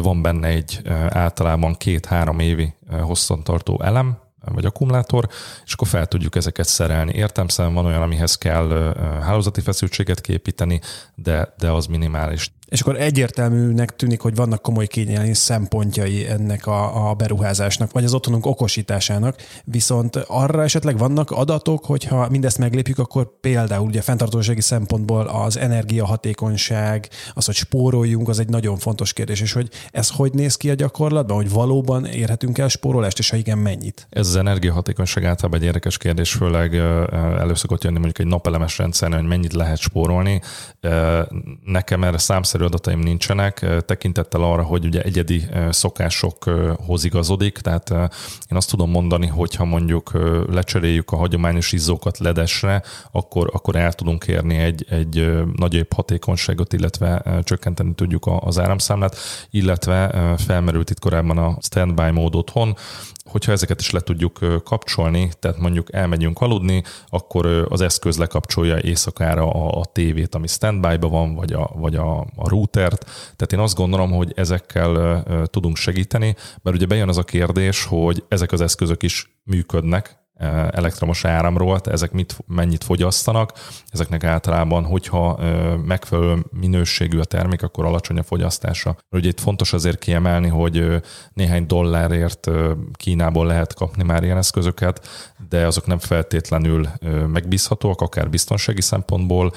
van 0.02 0.22
benne 0.22 0.48
egy 0.48 0.80
általában 1.08 1.74
két-három 1.74 2.38
évi 2.38 2.74
hosszantartó 3.00 3.80
elem, 3.82 4.18
vagy 4.44 4.64
akkumulátor, 4.64 5.28
és 5.64 5.72
akkor 5.72 5.88
fel 5.88 6.06
tudjuk 6.06 6.36
ezeket 6.36 6.66
szerelni. 6.66 7.12
Értelmszerűen 7.12 7.74
van 7.74 7.86
olyan, 7.86 8.02
amihez 8.02 8.34
kell 8.38 8.94
hálózati 9.22 9.60
feszültséget 9.60 10.20
képíteni, 10.20 10.80
de, 11.14 11.54
de 11.58 11.70
az 11.70 11.86
minimális. 11.86 12.52
És 12.72 12.80
akkor 12.80 13.00
egyértelműnek 13.00 13.96
tűnik, 13.96 14.20
hogy 14.20 14.34
vannak 14.34 14.62
komoly 14.62 14.86
kényelmi 14.86 15.34
szempontjai 15.34 16.28
ennek 16.28 16.66
a, 16.66 17.08
a 17.10 17.14
beruházásnak, 17.14 17.92
vagy 17.92 18.04
az 18.04 18.14
otthonunk 18.14 18.46
okosításának, 18.46 19.36
viszont 19.64 20.16
arra 20.16 20.62
esetleg 20.62 20.98
vannak 20.98 21.30
adatok, 21.30 21.84
hogyha 21.84 22.28
mindezt 22.30 22.58
meglépjük, 22.58 22.98
akkor 22.98 23.40
például 23.40 23.86
ugye 23.86 24.00
fenntartósági 24.00 24.60
szempontból 24.60 25.26
az 25.26 25.56
energiahatékonyság, 25.56 27.08
az, 27.32 27.44
hogy 27.44 27.54
spóroljunk, 27.54 28.28
az 28.28 28.38
egy 28.38 28.48
nagyon 28.48 28.78
fontos 28.78 29.12
kérdés, 29.12 29.40
és 29.40 29.52
hogy 29.52 29.68
ez 29.90 30.08
hogy 30.08 30.32
néz 30.32 30.56
ki 30.56 30.70
a 30.70 30.74
gyakorlatban, 30.74 31.36
hogy 31.36 31.50
valóban 31.50 32.04
érhetünk 32.04 32.58
el 32.58 32.68
spórolást, 32.68 33.18
és 33.18 33.30
ha 33.30 33.36
igen, 33.36 33.58
mennyit? 33.58 34.06
Ez 34.10 34.26
az 34.28 34.36
energiahatékonyság 34.36 35.24
általában 35.24 35.60
egy 35.60 35.66
érdekes 35.66 35.98
kérdés, 35.98 36.32
főleg 36.32 36.74
előszokott 37.38 37.84
jönni 37.84 37.98
mondjuk 37.98 38.18
egy 38.18 38.26
napelemes 38.26 38.78
rendszerben, 38.78 39.18
hogy 39.18 39.28
mennyit 39.28 39.52
lehet 39.52 39.78
spórolni. 39.78 40.40
Nekem 41.64 42.04
erre 42.04 42.18
számszerű 42.18 42.60
egyszerű 42.62 42.76
adataim 42.76 42.98
nincsenek, 42.98 43.66
tekintettel 43.86 44.42
arra, 44.42 44.62
hogy 44.62 44.84
ugye 44.84 45.02
egyedi 45.02 45.46
szokásokhoz 45.70 47.04
igazodik, 47.04 47.58
tehát 47.58 47.90
én 48.50 48.56
azt 48.56 48.70
tudom 48.70 48.90
mondani, 48.90 49.26
hogy 49.26 49.54
ha 49.54 49.64
mondjuk 49.64 50.10
lecseréljük 50.50 51.10
a 51.10 51.16
hagyományos 51.16 51.72
izzókat 51.72 52.18
ledesre, 52.18 52.82
akkor, 53.10 53.50
akkor 53.52 53.76
el 53.76 53.92
tudunk 53.92 54.26
érni 54.26 54.56
egy, 54.56 54.86
egy 54.88 55.32
nagyobb 55.56 55.92
hatékonyságot, 55.92 56.72
illetve 56.72 57.40
csökkenteni 57.44 57.94
tudjuk 57.94 58.30
az 58.40 58.58
áramszámlát, 58.58 59.16
illetve 59.50 60.34
felmerült 60.38 60.90
itt 60.90 61.00
korábban 61.00 61.38
a 61.38 61.56
standby 61.60 62.10
mód 62.10 62.34
otthon, 62.34 62.76
hogyha 63.24 63.52
ezeket 63.52 63.80
is 63.80 63.90
le 63.90 64.00
tudjuk 64.00 64.38
kapcsolni, 64.64 65.30
tehát 65.38 65.58
mondjuk 65.58 65.92
elmegyünk 65.92 66.40
aludni, 66.40 66.82
akkor 67.08 67.66
az 67.68 67.80
eszköz 67.80 68.18
lekapcsolja 68.18 68.78
éjszakára 68.78 69.50
a, 69.50 69.80
a 69.80 69.84
tévét, 69.84 70.34
ami 70.34 70.46
standby-ba 70.46 71.08
van, 71.08 71.34
vagy 71.34 71.52
a, 71.52 71.70
vagy 71.74 71.94
a, 71.94 72.18
a 72.20 72.48
routert. 72.48 73.04
Tehát 73.36 73.52
én 73.52 73.58
azt 73.58 73.76
gondolom, 73.76 74.10
hogy 74.10 74.32
ezekkel 74.36 75.22
tudunk 75.46 75.76
segíteni, 75.76 76.36
mert 76.62 76.76
ugye 76.76 76.86
bejön 76.86 77.08
az 77.08 77.18
a 77.18 77.22
kérdés, 77.22 77.84
hogy 77.84 78.24
ezek 78.28 78.52
az 78.52 78.60
eszközök 78.60 79.02
is 79.02 79.40
működnek, 79.44 80.21
elektromos 80.70 81.24
áramról, 81.24 81.80
ezek 81.84 82.12
mit, 82.12 82.38
mennyit 82.46 82.84
fogyasztanak. 82.84 83.52
Ezeknek 83.88 84.24
általában, 84.24 84.84
hogyha 84.84 85.40
megfelelő 85.84 86.44
minőségű 86.50 87.18
a 87.18 87.24
termék, 87.24 87.62
akkor 87.62 87.84
alacsony 87.84 88.18
a 88.18 88.22
fogyasztása. 88.22 88.96
Ugye 89.10 89.28
itt 89.28 89.40
fontos 89.40 89.72
azért 89.72 89.98
kiemelni, 89.98 90.48
hogy 90.48 91.02
néhány 91.32 91.66
dollárért 91.66 92.50
Kínából 92.92 93.46
lehet 93.46 93.74
kapni 93.74 94.02
már 94.02 94.24
ilyen 94.24 94.36
eszközöket, 94.36 95.08
de 95.48 95.66
azok 95.66 95.86
nem 95.86 95.98
feltétlenül 95.98 96.88
megbízhatóak, 97.32 98.00
akár 98.00 98.30
biztonsági 98.30 98.80
szempontból. 98.80 99.52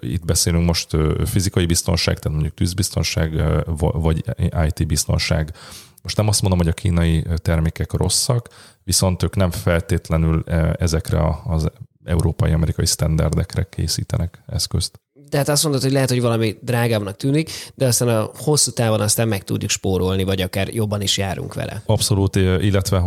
Itt 0.00 0.24
beszélünk 0.24 0.66
most 0.66 0.96
fizikai 1.24 1.66
biztonság, 1.66 2.18
tehát 2.18 2.38
mondjuk 2.38 2.54
tűzbiztonság, 2.54 3.42
vagy 3.76 4.24
IT 4.66 4.86
biztonság 4.86 5.52
most 6.02 6.16
nem 6.16 6.28
azt 6.28 6.40
mondom, 6.40 6.58
hogy 6.58 6.68
a 6.68 6.72
kínai 6.72 7.26
termékek 7.36 7.92
rosszak, 7.92 8.48
viszont 8.84 9.22
ők 9.22 9.36
nem 9.36 9.50
feltétlenül 9.50 10.42
ezekre 10.78 11.40
az 11.44 11.70
európai-amerikai 12.04 12.86
standardekre 12.86 13.62
készítenek 13.62 14.42
eszközt. 14.46 15.00
Tehát 15.32 15.48
azt 15.48 15.62
mondod, 15.62 15.82
hogy 15.82 15.92
lehet, 15.92 16.08
hogy 16.08 16.20
valami 16.20 16.56
drágábbnak 16.60 17.16
tűnik, 17.16 17.50
de 17.74 17.86
aztán 17.86 18.08
a 18.08 18.30
hosszú 18.36 18.70
távon 18.70 19.00
aztán 19.00 19.28
meg 19.28 19.44
tudjuk 19.44 19.70
spórolni, 19.70 20.24
vagy 20.24 20.40
akár 20.40 20.68
jobban 20.68 21.00
is 21.00 21.18
járunk 21.18 21.54
vele. 21.54 21.82
Abszolút, 21.86 22.36
illetve 22.36 23.02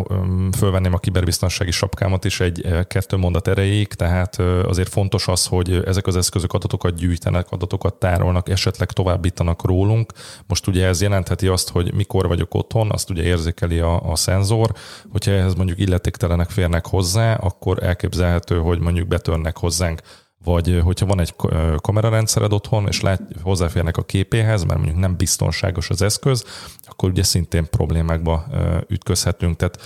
fölvenném 0.58 0.94
a 0.94 0.98
kiberbiztonsági 0.98 1.72
sapkámat 1.72 2.26
is 2.26 2.40
egy 2.40 2.68
kettő 2.88 3.18
mondat 3.18 3.48
erejéig, 3.48 3.88
tehát 3.88 4.40
azért 4.66 4.90
fontos 4.90 5.28
az, 5.28 5.46
hogy 5.46 5.82
ezek 5.86 6.08
az 6.08 6.16
eszközök 6.16 6.54
adatokat 6.54 6.96
gyűjtenek, 6.96 7.52
adatokat 7.52 7.94
tárolnak, 7.94 8.50
esetleg 8.50 8.92
továbbítanak 8.92 9.66
rólunk. 9.66 10.12
Most 10.48 10.68
ugye 10.68 10.86
ez 10.88 11.02
jelentheti 11.02 11.48
azt, 11.48 11.70
hogy 11.70 11.94
mikor 11.94 12.28
vagyok 12.28 12.54
otthon, 12.54 12.92
azt 12.92 13.10
ugye 13.10 13.24
érzékeli 13.24 13.80
a, 13.80 14.12
a 14.12 14.16
szenzor, 14.16 14.72
hogyha 15.12 15.32
ehhez 15.32 15.54
mondjuk 15.54 15.80
illetéktelenek 15.80 16.50
férnek 16.50 16.88
hozzá, 16.88 17.34
akkor 17.34 17.84
elképzelhető, 17.84 18.58
hogy 18.58 18.80
mondjuk 18.80 19.08
betörnek 19.08 19.58
hozzánk 19.58 20.02
vagy 20.46 20.80
hogyha 20.84 21.06
van 21.06 21.20
egy 21.20 21.36
kamerarendszered 21.76 22.54
otthon, 22.54 22.88
és 22.88 23.02
lát, 23.02 23.22
hozzáférnek 23.42 23.98
a 23.98 24.04
képéhez, 24.04 24.64
mert 24.64 24.80
mondjuk 24.80 25.00
nem 25.00 25.16
biztonságos 25.18 25.90
az 25.90 26.02
eszköz, 26.02 26.46
akkor 26.84 27.10
ugye 27.10 27.24
szintén 27.24 27.70
problémákba 27.70 28.46
ütközhetünk. 28.88 29.56
Tehát 29.56 29.82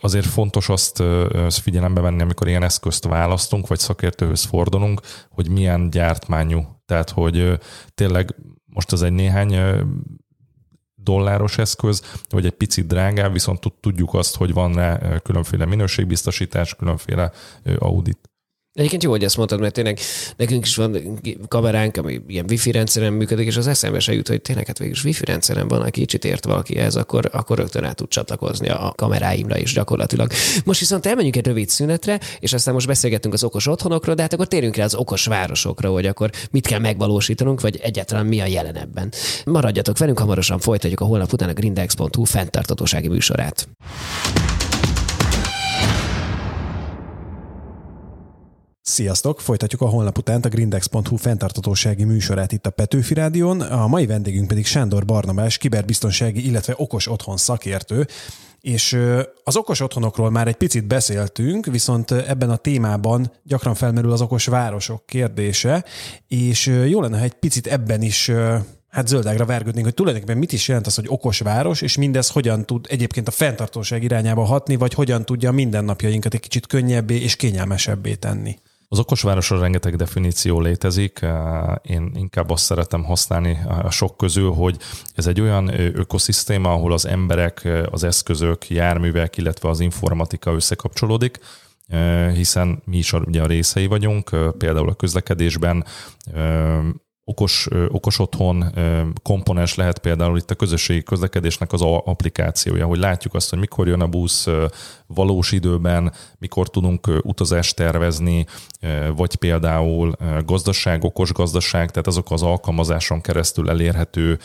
azért 0.00 0.26
fontos 0.26 0.68
azt 0.68 1.02
figyelembe 1.48 2.00
venni, 2.00 2.22
amikor 2.22 2.48
ilyen 2.48 2.62
eszközt 2.62 3.04
választunk, 3.04 3.66
vagy 3.66 3.78
szakértőhöz 3.78 4.42
fordulunk, 4.44 5.00
hogy 5.30 5.48
milyen 5.48 5.90
gyártmányú. 5.90 6.62
Tehát, 6.86 7.10
hogy 7.10 7.58
tényleg 7.94 8.34
most 8.66 8.92
az 8.92 9.02
egy 9.02 9.12
néhány 9.12 9.56
dolláros 10.94 11.58
eszköz, 11.58 12.02
vagy 12.28 12.46
egy 12.46 12.52
picit 12.52 12.86
drágább, 12.86 13.32
viszont 13.32 13.72
tudjuk 13.80 14.14
azt, 14.14 14.36
hogy 14.36 14.52
van 14.52 14.74
rá 14.74 15.18
különféle 15.18 15.64
minőségbiztosítás, 15.64 16.74
különféle 16.74 17.32
audit. 17.78 18.30
Egyébként 18.74 19.02
jó, 19.02 19.10
hogy 19.10 19.24
ezt 19.24 19.36
mondtad, 19.36 19.60
mert 19.60 19.74
tényleg 19.74 19.98
nekünk 20.36 20.64
is 20.64 20.76
van 20.76 21.20
kameránk, 21.48 21.96
ami 21.96 22.20
ilyen 22.26 22.44
wifi 22.48 22.70
rendszeren 22.70 23.12
működik, 23.12 23.46
és 23.46 23.56
az 23.56 23.66
eszembe 23.66 24.00
se 24.00 24.12
jut, 24.12 24.28
hogy 24.28 24.42
tényleg 24.42 24.66
hát 24.66 24.78
végül 24.78 24.94
is 24.94 25.04
wifi 25.04 25.24
rendszeren 25.24 25.68
van, 25.68 25.80
aki 25.80 26.00
kicsit 26.00 26.24
ért 26.24 26.44
valaki 26.44 26.76
ez, 26.76 26.96
akkor, 26.96 27.30
akkor 27.32 27.58
rögtön 27.58 27.82
rá 27.82 27.92
tud 27.92 28.08
csatlakozni 28.08 28.68
a 28.68 28.92
kameráimra 28.96 29.58
is 29.58 29.72
gyakorlatilag. 29.72 30.30
Most 30.64 30.80
viszont 30.80 31.06
elmenjünk 31.06 31.36
egy 31.36 31.46
rövid 31.46 31.68
szünetre, 31.68 32.20
és 32.38 32.52
aztán 32.52 32.74
most 32.74 32.86
beszélgetünk 32.86 33.34
az 33.34 33.44
okos 33.44 33.66
otthonokról, 33.66 34.14
de 34.14 34.22
hát 34.22 34.32
akkor 34.32 34.48
térjünk 34.48 34.76
rá 34.76 34.84
az 34.84 34.94
okos 34.94 35.26
városokra, 35.26 35.90
hogy 35.90 36.06
akkor 36.06 36.30
mit 36.50 36.66
kell 36.66 36.78
megvalósítanunk, 36.80 37.60
vagy 37.60 37.80
egyáltalán 37.82 38.26
mi 38.26 38.40
a 38.40 38.46
jelen 38.46 38.76
ebben. 38.76 39.12
Maradjatok 39.44 39.98
velünk, 39.98 40.18
hamarosan 40.18 40.58
folytatjuk 40.58 41.00
a 41.00 41.04
holnap 41.04 41.32
után 41.32 41.48
a 41.48 41.52
grindex.hu 41.52 42.24
fenntartatósági 42.24 43.08
műsorát. 43.08 43.68
Sziasztok! 48.86 49.40
Folytatjuk 49.40 49.80
a 49.80 49.86
holnap 49.86 50.18
után 50.18 50.40
a 50.40 50.48
grindex.hu 50.48 51.16
fenntartatósági 51.16 52.04
műsorát 52.04 52.52
itt 52.52 52.66
a 52.66 52.70
Petőfi 52.70 53.14
Rádion. 53.14 53.60
A 53.60 53.86
mai 53.86 54.06
vendégünk 54.06 54.48
pedig 54.48 54.66
Sándor 54.66 55.04
Barnabás, 55.04 55.58
kiberbiztonsági, 55.58 56.46
illetve 56.46 56.74
okos 56.76 57.08
otthon 57.08 57.36
szakértő. 57.36 58.06
És 58.60 58.98
az 59.44 59.56
okos 59.56 59.80
otthonokról 59.80 60.30
már 60.30 60.48
egy 60.48 60.56
picit 60.56 60.86
beszéltünk, 60.86 61.66
viszont 61.66 62.10
ebben 62.10 62.50
a 62.50 62.56
témában 62.56 63.32
gyakran 63.42 63.74
felmerül 63.74 64.12
az 64.12 64.20
okos 64.20 64.46
városok 64.46 65.06
kérdése, 65.06 65.84
és 66.28 66.66
jó 66.66 67.00
lenne, 67.00 67.18
ha 67.18 67.24
egy 67.24 67.34
picit 67.34 67.66
ebben 67.66 68.02
is 68.02 68.30
hát 68.88 69.08
zöldágra 69.08 69.44
vergődnénk, 69.44 69.84
hogy 69.84 69.94
tulajdonképpen 69.94 70.38
mit 70.38 70.52
is 70.52 70.68
jelent 70.68 70.86
az, 70.86 70.94
hogy 70.94 71.06
okos 71.08 71.38
város, 71.38 71.82
és 71.82 71.96
mindez 71.96 72.28
hogyan 72.28 72.64
tud 72.64 72.86
egyébként 72.88 73.28
a 73.28 73.30
fenntartóság 73.30 74.02
irányába 74.02 74.44
hatni, 74.44 74.76
vagy 74.76 74.94
hogyan 74.94 75.24
tudja 75.24 75.48
a 75.48 75.52
mindennapjainkat 75.52 76.34
egy 76.34 76.40
kicsit 76.40 76.66
könnyebbé 76.66 77.20
és 77.20 77.36
kényelmesebbé 77.36 78.14
tenni. 78.14 78.58
Az 78.94 79.00
okosvárosra 79.00 79.60
rengeteg 79.60 79.96
definíció 79.96 80.60
létezik, 80.60 81.26
én 81.82 82.10
inkább 82.14 82.50
azt 82.50 82.64
szeretem 82.64 83.04
használni 83.04 83.58
a 83.82 83.90
sok 83.90 84.16
közül, 84.16 84.52
hogy 84.52 84.76
ez 85.14 85.26
egy 85.26 85.40
olyan 85.40 85.68
ökoszisztéma, 85.98 86.72
ahol 86.72 86.92
az 86.92 87.06
emberek, 87.06 87.68
az 87.90 88.04
eszközök, 88.04 88.70
járművek, 88.70 89.36
illetve 89.36 89.68
az 89.68 89.80
informatika 89.80 90.52
összekapcsolódik, 90.52 91.38
hiszen 92.34 92.82
mi 92.84 92.96
is 92.96 93.12
ugye 93.12 93.42
a 93.42 93.46
részei 93.46 93.86
vagyunk, 93.86 94.30
például 94.58 94.88
a 94.88 94.94
közlekedésben 94.94 95.84
okos, 97.24 97.68
okos 97.88 98.18
otthon 98.18 98.74
komponens 99.22 99.74
lehet 99.74 99.98
például 99.98 100.36
itt 100.36 100.50
a 100.50 100.54
közösségi 100.54 101.02
közlekedésnek 101.02 101.72
az 101.72 101.82
applikációja, 101.82 102.86
hogy 102.86 102.98
látjuk 102.98 103.34
azt, 103.34 103.50
hogy 103.50 103.58
mikor 103.58 103.88
jön 103.88 104.00
a 104.00 104.06
busz 104.06 104.46
valós 105.06 105.52
időben, 105.52 106.12
mikor 106.38 106.68
tudunk 106.68 107.20
utazást 107.22 107.76
tervezni, 107.76 108.46
vagy 109.16 109.34
például 109.34 110.16
gazdaság, 110.44 111.04
okos 111.04 111.32
gazdaság, 111.32 111.90
tehát 111.90 112.06
azok 112.06 112.30
az 112.30 112.42
alkalmazáson 112.42 113.20
keresztül 113.20 113.70
elérhető 113.70 114.38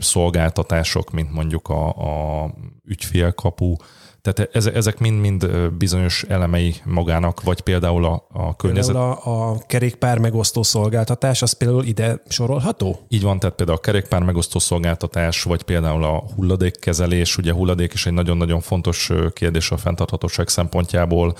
szolgáltatások, 0.00 1.10
mint 1.10 1.32
mondjuk 1.32 1.68
a, 1.68 1.88
a 1.88 2.50
ügyfélkapu, 2.84 3.74
tehát 4.24 4.66
ezek 4.66 4.98
mind-mind 4.98 5.50
bizonyos 5.78 6.22
elemei 6.28 6.74
magának, 6.84 7.42
vagy 7.42 7.60
például 7.60 8.04
a, 8.04 8.26
a 8.32 8.56
környezet. 8.56 8.94
Például 8.94 9.16
a, 9.24 9.50
a 9.50 9.58
kerékpár 9.66 10.18
megosztó 10.18 10.62
szolgáltatás, 10.62 11.42
az 11.42 11.52
például 11.52 11.84
ide 11.84 12.22
sorolható? 12.28 13.06
Így 13.08 13.22
van, 13.22 13.38
tehát 13.38 13.54
például 13.56 13.78
a 13.78 13.80
kerékpár 13.80 14.22
megosztó 14.22 14.58
szolgáltatás, 14.58 15.42
vagy 15.42 15.62
például 15.62 16.04
a 16.04 16.24
hulladékkezelés. 16.36 17.36
Ugye 17.36 17.52
a 17.52 17.54
hulladék 17.54 17.92
is 17.92 18.06
egy 18.06 18.12
nagyon-nagyon 18.12 18.60
fontos 18.60 19.10
kérdés 19.32 19.70
a 19.70 19.76
fenntarthatóság 19.76 20.48
szempontjából. 20.48 21.34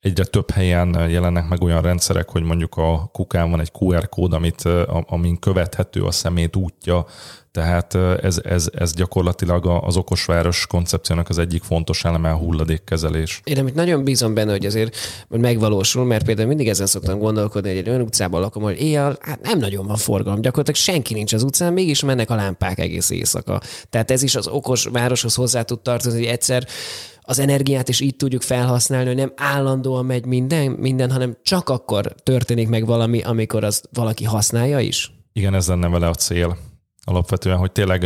Egyre 0.00 0.24
több 0.24 0.50
helyen 0.50 1.08
jelennek 1.08 1.48
meg 1.48 1.62
olyan 1.62 1.82
rendszerek, 1.82 2.28
hogy 2.30 2.42
mondjuk 2.42 2.76
a 2.76 3.08
kukán 3.12 3.50
van 3.50 3.60
egy 3.60 3.72
QR 3.78 4.08
kód, 4.08 4.32
amit, 4.32 4.68
amin 5.06 5.38
követhető 5.38 6.02
a 6.02 6.10
szemét 6.10 6.56
útja, 6.56 7.06
tehát 7.52 7.94
ez, 8.22 8.40
ez, 8.44 8.68
ez 8.74 8.94
gyakorlatilag 8.94 9.66
az 9.66 9.96
okosváros 9.96 10.66
koncepciónak 10.66 11.28
az 11.28 11.38
egyik 11.38 11.62
fontos 11.62 12.04
eleme 12.04 12.30
a 12.30 12.36
hulladékkezelés. 12.36 13.40
Én 13.44 13.58
amit 13.58 13.74
nagyon 13.74 14.04
bízom 14.04 14.34
benne, 14.34 14.50
hogy 14.50 14.66
azért 14.66 14.96
megvalósul, 15.28 16.04
mert 16.04 16.24
például 16.24 16.48
mindig 16.48 16.68
ezen 16.68 16.86
szoktam 16.86 17.18
gondolkodni, 17.18 17.68
hogy 17.68 17.78
egy 17.78 17.88
olyan 17.88 18.00
utcában 18.00 18.40
lakom, 18.40 18.62
hogy 18.62 18.80
éjjel 18.80 19.16
hát 19.20 19.42
nem 19.42 19.58
nagyon 19.58 19.86
van 19.86 19.96
forgalom, 19.96 20.40
gyakorlatilag 20.40 20.80
senki 20.80 21.14
nincs 21.14 21.32
az 21.32 21.42
utcán, 21.42 21.72
mégis 21.72 22.02
mennek 22.02 22.30
a 22.30 22.34
lámpák 22.34 22.78
egész 22.78 23.10
éjszaka. 23.10 23.60
Tehát 23.90 24.10
ez 24.10 24.22
is 24.22 24.34
az 24.34 24.46
okos 24.46 24.84
városhoz 24.84 25.34
hozzá 25.34 25.62
tud 25.62 25.80
tartozni, 25.80 26.18
hogy 26.18 26.28
egyszer 26.28 26.66
az 27.20 27.38
energiát 27.38 27.88
is 27.88 28.00
így 28.00 28.16
tudjuk 28.16 28.42
felhasználni, 28.42 29.06
hogy 29.06 29.16
nem 29.16 29.32
állandóan 29.36 30.04
megy 30.04 30.26
minden, 30.26 30.70
minden, 30.70 31.10
hanem 31.10 31.36
csak 31.42 31.68
akkor 31.68 32.14
történik 32.22 32.68
meg 32.68 32.86
valami, 32.86 33.22
amikor 33.22 33.64
az 33.64 33.82
valaki 33.92 34.24
használja 34.24 34.80
is. 34.80 35.12
Igen, 35.32 35.54
ez 35.54 35.66
lenne 35.66 35.88
vele 35.88 36.08
a 36.08 36.14
cél 36.14 36.56
alapvetően, 37.04 37.56
hogy 37.56 37.72
tényleg, 37.72 38.04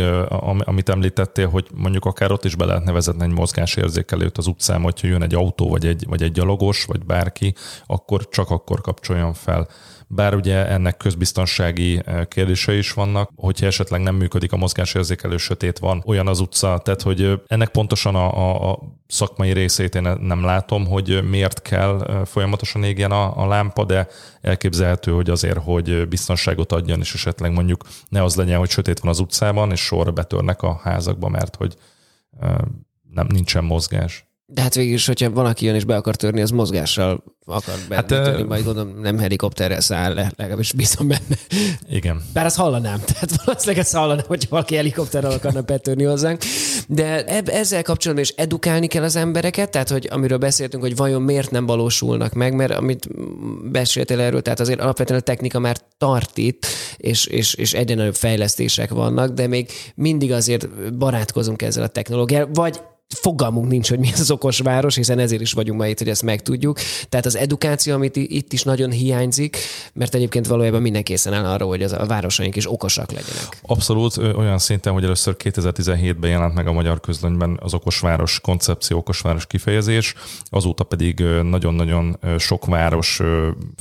amit 0.59 0.89
említettél, 0.89 1.49
hogy 1.49 1.67
mondjuk 1.75 2.05
akár 2.05 2.31
ott 2.31 2.45
is 2.45 2.55
be 2.55 2.65
lehetne 2.65 2.91
vezetni 2.91 3.23
egy 3.23 3.31
mozgásérzékelőt 3.31 4.37
az 4.37 4.47
utcán, 4.47 4.81
hogyha 4.81 5.07
jön 5.07 5.21
egy 5.21 5.35
autó, 5.35 5.69
vagy 5.69 5.85
egy, 5.85 6.05
vagy 6.07 6.21
egy 6.23 6.31
gyalogos, 6.31 6.85
vagy 6.85 7.05
bárki, 7.05 7.55
akkor 7.85 8.29
csak 8.29 8.49
akkor 8.49 8.81
kapcsoljon 8.81 9.33
fel 9.33 9.67
bár 10.07 10.35
ugye 10.35 10.67
ennek 10.67 10.97
közbiztonsági 10.97 12.01
eh, 12.05 12.25
kérdései 12.25 12.77
is 12.77 12.93
vannak, 12.93 13.31
hogyha 13.35 13.65
esetleg 13.65 14.01
nem 14.01 14.15
működik 14.15 14.51
a 14.51 14.57
mozgásérzékelő 14.57 15.37
sötét 15.37 15.79
van, 15.79 16.03
olyan 16.05 16.27
az 16.27 16.39
utca, 16.39 16.77
tehát 16.83 17.01
hogy 17.01 17.21
eh, 17.21 17.33
ennek 17.47 17.69
pontosan 17.69 18.15
a, 18.15 18.37
a, 18.37 18.71
a 18.71 18.79
szakmai 19.07 19.53
részét 19.53 19.95
én 19.95 20.17
nem 20.21 20.43
látom, 20.43 20.85
hogy 20.85 21.23
miért 21.29 21.61
kell 21.61 22.01
eh, 22.01 22.25
folyamatosan 22.25 22.83
égjen 22.83 23.11
a, 23.11 23.43
a 23.43 23.47
lámpa, 23.47 23.85
de 23.85 24.07
elképzelhető, 24.41 25.11
hogy 25.11 25.29
azért, 25.29 25.57
hogy 25.57 26.07
biztonságot 26.07 26.71
adjon, 26.71 26.99
és 26.99 27.13
esetleg 27.13 27.51
mondjuk 27.51 27.83
ne 28.09 28.23
az 28.23 28.35
legyen, 28.35 28.59
hogy 28.59 28.69
sötét 28.69 28.99
van 28.99 29.11
az 29.11 29.19
utcában, 29.19 29.71
és 29.71 29.79
sorra 29.79 30.11
betörnek 30.11 30.61
a 30.61 30.79
házakba, 30.83 31.29
mert 31.29 31.55
hogy 31.55 31.75
nem 33.11 33.27
nincsen 33.29 33.63
mozgás. 33.63 34.26
De 34.49 34.61
hát 34.61 34.75
végül 34.75 34.93
is, 34.93 35.05
hogyha 35.05 35.29
valaki 35.29 35.65
jön 35.65 35.75
és 35.75 35.83
be 35.83 35.95
akar 35.95 36.15
törni, 36.15 36.41
az 36.41 36.49
mozgással 36.49 37.23
akar 37.45 37.75
be, 37.89 37.95
hát, 37.95 38.07
betörni, 38.07 38.43
majd 38.43 38.63
gondolom 38.63 38.99
nem 38.99 39.17
helikopterrel 39.17 39.81
száll 39.81 40.13
le, 40.13 40.31
legalábbis 40.35 40.73
bízom 40.73 41.07
benne. 41.07 41.37
Igen. 41.89 42.21
Bár 42.33 42.45
azt 42.45 42.55
hallanám, 42.55 42.99
tehát 43.13 43.43
valószínűleg 43.45 43.81
ezt 43.81 43.93
hallanám, 43.93 44.25
hogyha 44.27 44.49
valaki 44.49 44.75
helikopterrel 44.75 45.31
akarna 45.31 45.61
betörni 45.61 46.03
hozzánk. 46.03 46.41
De 46.87 47.25
ezzel 47.45 47.83
kapcsolatban 47.83 48.25
is 48.25 48.33
edukálni 48.35 48.87
kell 48.87 49.03
az 49.03 49.15
embereket, 49.15 49.71
tehát 49.71 49.89
hogy 49.89 50.07
amiről 50.11 50.37
beszéltünk, 50.37 50.83
hogy 50.83 50.95
vajon 50.95 51.21
miért 51.21 51.51
nem 51.51 51.65
valósulnak 51.65 52.33
meg, 52.33 52.53
mert 52.53 52.71
amit 52.71 53.07
beszéltél 53.71 54.19
erről, 54.19 54.41
tehát 54.41 54.59
azért 54.59 54.81
alapvetően 54.81 55.19
a 55.19 55.23
technika 55.23 55.59
már 55.59 55.77
tart 55.97 56.37
itt, 56.37 56.65
és, 56.97 57.25
és, 57.25 57.53
és 57.53 57.73
egyre 57.73 57.95
nagyobb 57.95 58.15
fejlesztések 58.15 58.89
vannak, 58.89 59.33
de 59.33 59.47
még 59.47 59.71
mindig 59.95 60.31
azért 60.31 60.93
barátkozunk 60.97 61.61
ezzel 61.61 61.83
a 61.83 61.87
technológiával, 61.87 62.49
vagy 62.53 62.81
fogalmunk 63.15 63.67
nincs, 63.67 63.89
hogy 63.89 63.99
mi 63.99 64.11
az 64.13 64.31
okos 64.31 64.59
város, 64.59 64.95
hiszen 64.95 65.19
ezért 65.19 65.41
is 65.41 65.51
vagyunk 65.51 65.79
ma 65.79 65.87
itt, 65.87 65.97
hogy 65.97 66.09
ezt 66.09 66.23
megtudjuk. 66.23 66.79
Tehát 67.09 67.25
az 67.25 67.35
edukáció, 67.35 67.93
amit 67.93 68.15
itt 68.15 68.53
is 68.53 68.63
nagyon 68.63 68.91
hiányzik, 68.91 69.57
mert 69.93 70.15
egyébként 70.15 70.47
valójában 70.47 70.81
minden 70.81 71.03
készen 71.03 71.33
áll 71.33 71.45
arra, 71.45 71.65
hogy 71.65 71.83
az 71.83 71.91
a 71.91 72.05
városaink 72.05 72.55
is 72.55 72.71
okosak 72.71 73.11
legyenek. 73.11 73.59
Abszolút 73.61 74.17
olyan 74.17 74.57
szinten, 74.57 74.93
hogy 74.93 75.03
először 75.03 75.35
2017-ben 75.43 76.29
jelent 76.29 76.53
meg 76.53 76.67
a 76.67 76.71
magyar 76.71 76.99
közlönyben 76.99 77.59
az 77.61 77.73
okosváros 77.73 78.39
koncepció, 78.39 78.97
okosváros 78.97 79.45
kifejezés, 79.47 80.13
azóta 80.49 80.83
pedig 80.83 81.19
nagyon-nagyon 81.43 82.19
sok 82.37 82.65
város, 82.65 83.21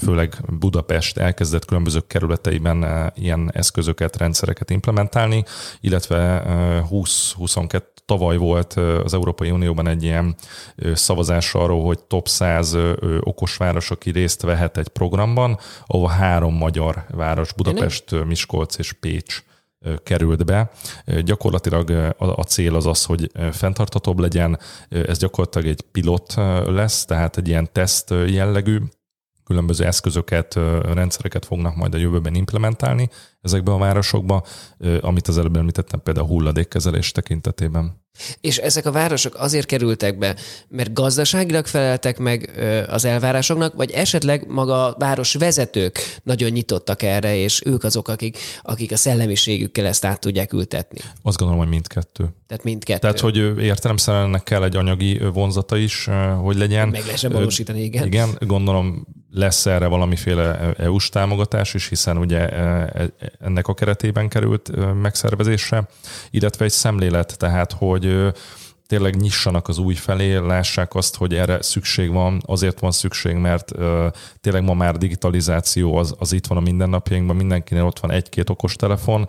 főleg 0.03 0.37
Budapest 0.59 1.17
elkezdett 1.17 1.65
különböző 1.65 2.01
kerületeiben 2.07 3.13
ilyen 3.17 3.51
eszközöket, 3.53 4.17
rendszereket 4.17 4.71
implementálni, 4.71 5.45
illetve 5.81 6.45
20-22 6.91 7.83
tavaly 8.07 8.37
volt 8.37 8.73
az 9.05 9.15
Európai 9.15 9.51
Unióban 9.51 9.89
egy 9.89 10.03
ilyen 10.03 10.35
szavazás 10.95 11.55
arról, 11.55 11.85
hogy 11.85 11.99
top 11.99 12.29
100 12.29 12.77
okosváros, 13.21 13.91
aki 13.91 14.11
részt 14.11 14.43
vehet 14.43 14.77
egy 14.77 14.89
programban, 14.89 15.59
ahol 15.87 16.09
három 16.09 16.55
magyar 16.55 17.05
város, 17.11 17.53
Budapest, 17.53 18.25
Miskolc 18.25 18.79
és 18.79 18.93
Pécs 18.93 19.43
került 20.03 20.45
be. 20.45 20.71
Gyakorlatilag 21.25 21.91
a 22.19 22.43
cél 22.43 22.75
az 22.75 22.87
az, 22.87 23.05
hogy 23.05 23.31
fenntartatóbb 23.53 24.19
legyen, 24.19 24.59
ez 24.89 25.19
gyakorlatilag 25.19 25.67
egy 25.67 25.81
pilot 25.93 26.35
lesz, 26.67 27.05
tehát 27.05 27.37
egy 27.37 27.49
ilyen 27.49 27.69
teszt 27.73 28.15
jellegű, 28.27 28.79
különböző 29.47 29.85
eszközöket, 29.85 30.55
rendszereket 30.95 31.45
fognak 31.45 31.77
majd 31.77 31.95
a 31.95 31.99
jövőben 31.99 32.35
implementálni 32.35 33.09
ezekbe 33.43 33.73
a 33.73 33.79
városokba, 33.79 34.43
amit 35.01 35.29
az 35.29 35.39
előbb 35.39 35.57
említettem 35.57 36.03
például 36.03 36.27
a 36.27 36.29
hulladékkezelés 36.29 37.13
tekintetében. 37.13 38.05
És 38.41 38.59
ezek 38.59 38.87
a 38.87 38.93
városok 38.93 39.35
azért 39.39 39.67
kerültek 39.67 40.19
be, 40.19 40.37
mert 40.69 40.93
gazdaságilag 40.93 41.67
feleltek 41.67 42.19
meg 42.19 42.51
az 42.89 43.05
elvárásoknak, 43.05 43.75
vagy 43.75 43.91
esetleg 43.91 44.47
maga 44.49 44.87
a 44.87 44.97
város 44.99 45.35
vezetők 45.35 45.99
nagyon 46.23 46.51
nyitottak 46.51 47.03
erre, 47.03 47.37
és 47.37 47.63
ők 47.65 47.85
azok, 47.85 48.09
akik, 48.09 48.39
akik 48.63 48.93
a 48.93 48.97
szellemiségükkel 48.97 49.87
ezt 49.87 50.05
át 50.05 50.21
tudják 50.21 50.53
ültetni? 50.53 50.99
Azt 51.23 51.37
gondolom, 51.37 51.63
hogy 51.63 51.71
mindkettő. 51.71 52.29
Tehát 52.47 52.65
mindkettő. 52.65 53.01
Tehát, 53.01 53.21
hogy 53.21 53.37
értelemszerűen 53.59 54.25
ennek 54.25 54.43
kell 54.43 54.63
egy 54.63 54.77
anyagi 54.77 55.19
vonzata 55.33 55.77
is, 55.77 56.09
hogy 56.43 56.57
legyen. 56.57 56.89
Meg 56.89 57.05
lehessen 57.05 57.33
valósítani, 57.33 57.83
igen. 57.83 58.07
Igen, 58.07 58.29
gondolom 58.41 59.07
lesz 59.37 59.67
erre 59.67 59.87
valamiféle 59.87 60.73
EU-s 60.77 61.09
támogatás 61.09 61.75
is, 61.75 61.89
hiszen 61.89 62.19
ugye 62.19 62.49
e, 62.49 62.63
e, 62.95 63.11
ennek 63.41 63.69
a 63.69 63.75
keretében 63.75 64.29
került 64.29 64.71
megszervezésre, 65.01 65.89
illetve 66.31 66.65
egy 66.65 66.71
szemlélet, 66.71 67.39
tehát 67.39 67.73
hogy 67.73 68.33
tényleg 68.87 69.17
nyissanak 69.17 69.69
az 69.69 69.79
új 69.79 69.95
felé, 69.95 70.37
lássák 70.37 70.95
azt, 70.95 71.17
hogy 71.17 71.35
erre 71.35 71.63
szükség 71.63 72.13
van, 72.13 72.43
azért 72.47 72.81
van 72.81 72.91
szükség, 72.91 73.35
mert 73.35 73.73
tényleg 74.41 74.63
ma 74.63 74.75
már 74.75 74.97
digitalizáció 74.97 75.97
az, 75.97 76.15
az 76.19 76.33
itt 76.33 76.47
van 76.47 76.59
a 76.59 76.61
mindennapjainkban, 76.61 77.37
mindenkinél 77.37 77.85
ott 77.85 77.99
van 77.99 78.11
egy-két 78.11 78.51
okos 78.51 78.77
telefon, 78.77 79.29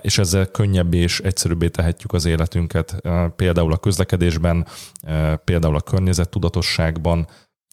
és 0.00 0.18
ezzel 0.18 0.46
könnyebbé 0.46 0.98
és 0.98 1.20
egyszerűbbé 1.20 1.68
tehetjük 1.68 2.12
az 2.12 2.24
életünket, 2.24 3.02
például 3.36 3.72
a 3.72 3.76
közlekedésben, 3.76 4.66
például 5.44 5.76
a 5.76 5.80
környezettudatosságban, 5.80 7.26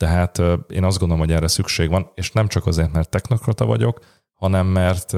tehát 0.03 0.37
én 0.69 0.83
azt 0.83 0.99
gondolom, 0.99 1.23
hogy 1.25 1.33
erre 1.33 1.47
szükség 1.47 1.89
van, 1.89 2.11
és 2.15 2.31
nem 2.31 2.47
csak 2.47 2.65
azért, 2.65 2.91
mert 2.91 3.09
technokrata 3.09 3.65
vagyok, 3.65 3.99
hanem 4.33 4.67
mert, 4.67 5.11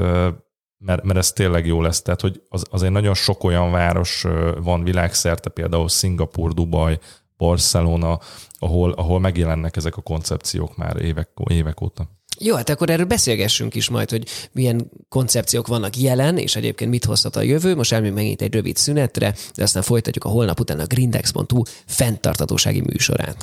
mert, 0.78 1.02
mert 1.02 1.16
ez 1.16 1.32
tényleg 1.32 1.66
jó 1.66 1.80
lesz. 1.80 2.02
Tehát, 2.02 2.20
hogy 2.20 2.42
az, 2.48 2.64
azért 2.70 2.92
nagyon 2.92 3.14
sok 3.14 3.44
olyan 3.44 3.70
város 3.70 4.24
van 4.62 4.84
világszerte, 4.84 5.50
például 5.50 5.88
Szingapur, 5.88 6.52
Dubaj, 6.52 6.98
Barcelona, 7.36 8.18
ahol, 8.58 8.92
ahol 8.92 9.20
megjelennek 9.20 9.76
ezek 9.76 9.96
a 9.96 10.02
koncepciók 10.02 10.76
már 10.76 11.00
évek, 11.00 11.28
évek 11.50 11.80
óta. 11.80 12.08
Jó, 12.38 12.54
hát 12.54 12.68
akkor 12.68 12.90
erről 12.90 13.06
beszélgessünk 13.06 13.74
is 13.74 13.88
majd, 13.88 14.10
hogy 14.10 14.28
milyen 14.52 14.90
koncepciók 15.08 15.66
vannak 15.66 15.96
jelen, 15.96 16.38
és 16.38 16.56
egyébként 16.56 16.90
mit 16.90 17.04
hozhat 17.04 17.36
a 17.36 17.42
jövő. 17.42 17.74
Most 17.74 17.92
elmegyünk 17.92 18.16
megint 18.16 18.42
egy 18.42 18.52
rövid 18.52 18.76
szünetre, 18.76 19.34
de 19.54 19.62
aztán 19.62 19.82
folytatjuk 19.82 20.24
a 20.24 20.28
holnap 20.28 20.60
után 20.60 20.80
a 20.80 20.86
grindex.hu 20.86 21.62
fenntartatósági 21.86 22.80
műsorát. 22.80 23.36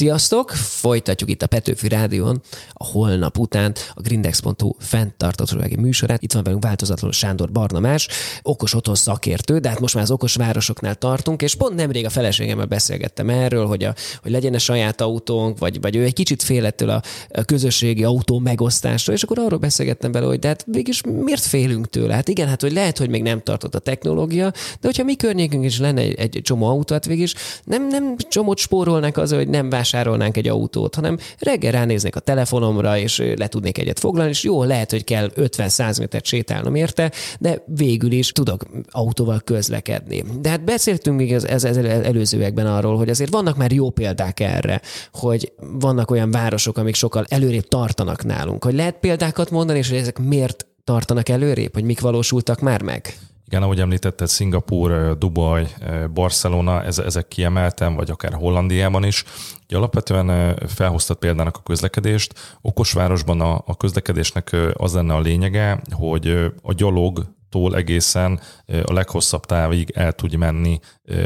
Sziasztok! 0.00 0.50
Folytatjuk 0.50 1.30
itt 1.30 1.42
a 1.42 1.46
Petőfi 1.46 1.88
Rádión 1.88 2.40
a 2.72 2.84
holnap 2.84 3.38
után 3.38 3.74
a 3.94 4.00
grindex.hu 4.00 4.72
fenntartatósági 4.78 5.76
műsorát. 5.76 6.22
Itt 6.22 6.32
van 6.32 6.42
velünk 6.42 6.62
változatlanul 6.62 7.12
Sándor 7.12 7.50
Barnamás, 7.50 8.08
okos 8.42 8.74
otthon 8.74 8.94
szakértő, 8.94 9.58
de 9.58 9.68
hát 9.68 9.80
most 9.80 9.94
már 9.94 10.02
az 10.02 10.10
okos 10.10 10.34
városoknál 10.34 10.94
tartunk, 10.94 11.42
és 11.42 11.54
pont 11.54 11.74
nemrég 11.74 12.04
a 12.04 12.10
feleségemmel 12.10 12.66
beszélgettem 12.66 13.30
erről, 13.30 13.66
hogy, 13.66 13.84
a, 13.84 13.94
hogy 14.22 14.30
legyen-e 14.30 14.58
saját 14.58 15.00
autónk, 15.00 15.58
vagy, 15.58 15.80
vagy 15.80 15.96
ő 15.96 16.04
egy 16.04 16.12
kicsit 16.12 16.42
fél 16.42 16.66
ettől 16.66 16.90
a, 16.90 17.02
a 17.30 17.42
közösségi 17.42 18.04
autó 18.04 18.38
megosztásról, 18.38 19.16
és 19.16 19.22
akkor 19.22 19.38
arról 19.38 19.58
beszélgettem 19.58 20.12
bele, 20.12 20.26
hogy 20.26 20.38
de 20.38 20.48
hát 20.48 20.66
mégis 20.66 21.00
miért 21.02 21.42
félünk 21.42 21.88
tőle? 21.88 22.14
Hát 22.14 22.28
igen, 22.28 22.48
hát 22.48 22.60
hogy 22.60 22.72
lehet, 22.72 22.98
hogy 22.98 23.08
még 23.08 23.22
nem 23.22 23.42
tartott 23.42 23.74
a 23.74 23.78
technológia, 23.78 24.50
de 24.50 24.86
hogyha 24.86 25.04
mi 25.04 25.16
környékünk 25.16 25.64
is 25.64 25.78
lenne 25.78 26.00
egy, 26.00 26.14
egy 26.14 26.40
csomó 26.42 26.66
autó, 26.66 26.94
hát 26.94 27.06
végig 27.06 27.28
nem, 27.64 27.88
nem 27.88 28.16
csomót 28.28 28.58
spórolnak 28.58 29.16
az, 29.16 29.32
hogy 29.32 29.48
nem 29.48 29.68
vásárolnánk 29.90 30.36
egy 30.36 30.48
autót, 30.48 30.94
hanem 30.94 31.18
reggel 31.38 31.72
ránéznék 31.72 32.16
a 32.16 32.20
telefonomra, 32.20 32.98
és 32.98 33.22
le 33.36 33.48
tudnék 33.48 33.78
egyet 33.78 33.98
foglalni, 33.98 34.30
és 34.30 34.42
jó, 34.42 34.64
lehet, 34.64 34.90
hogy 34.90 35.04
kell 35.04 35.30
50-100 35.36 35.98
métert 35.98 36.24
sétálnom 36.24 36.74
érte, 36.74 37.12
de 37.38 37.62
végül 37.66 38.12
is 38.12 38.32
tudok 38.32 38.64
autóval 38.90 39.40
közlekedni. 39.44 40.24
De 40.40 40.48
hát 40.48 40.64
beszéltünk 40.64 41.16
még 41.16 41.32
ez, 41.32 41.44
ez, 41.44 41.64
ez 41.64 41.76
előzőekben 41.76 42.66
arról, 42.66 42.96
hogy 42.96 43.08
azért 43.08 43.30
vannak 43.30 43.56
már 43.56 43.72
jó 43.72 43.90
példák 43.90 44.40
erre, 44.40 44.80
hogy 45.12 45.52
vannak 45.78 46.10
olyan 46.10 46.30
városok, 46.30 46.78
amik 46.78 46.94
sokkal 46.94 47.24
előrébb 47.28 47.68
tartanak 47.68 48.24
nálunk. 48.24 48.64
Hogy 48.64 48.74
lehet 48.74 48.98
példákat 49.00 49.50
mondani, 49.50 49.78
és 49.78 49.88
hogy 49.88 49.98
ezek 49.98 50.18
miért 50.18 50.66
tartanak 50.84 51.28
előrébb, 51.28 51.74
hogy 51.74 51.84
mik 51.84 52.00
valósultak 52.00 52.60
már 52.60 52.82
meg? 52.82 53.14
Igen, 53.50 53.62
ahogy 53.62 53.80
említetted, 53.80 54.28
Szingapúr, 54.28 55.18
Dubaj, 55.18 55.68
Barcelona, 56.12 56.82
ezek 56.82 57.28
kiemeltem, 57.28 57.94
vagy 57.94 58.10
akár 58.10 58.32
Hollandiában 58.32 59.04
is. 59.04 59.24
Ugye 59.66 59.76
alapvetően 59.76 60.56
felhoztad 60.66 61.16
példának 61.16 61.56
a 61.56 61.62
közlekedést. 61.62 62.58
Okosvárosban 62.60 63.40
a, 63.40 63.62
a 63.66 63.76
közlekedésnek 63.76 64.56
az 64.72 64.94
lenne 64.94 65.14
a 65.14 65.20
lényege, 65.20 65.82
hogy 65.90 66.52
a 66.62 66.72
gyalog 66.72 67.24
tól 67.48 67.76
egészen 67.76 68.40
a 68.84 68.92
leghosszabb 68.92 69.44
távig 69.46 69.90
el 69.94 70.12
tudj 70.12 70.36
menni 70.36 70.78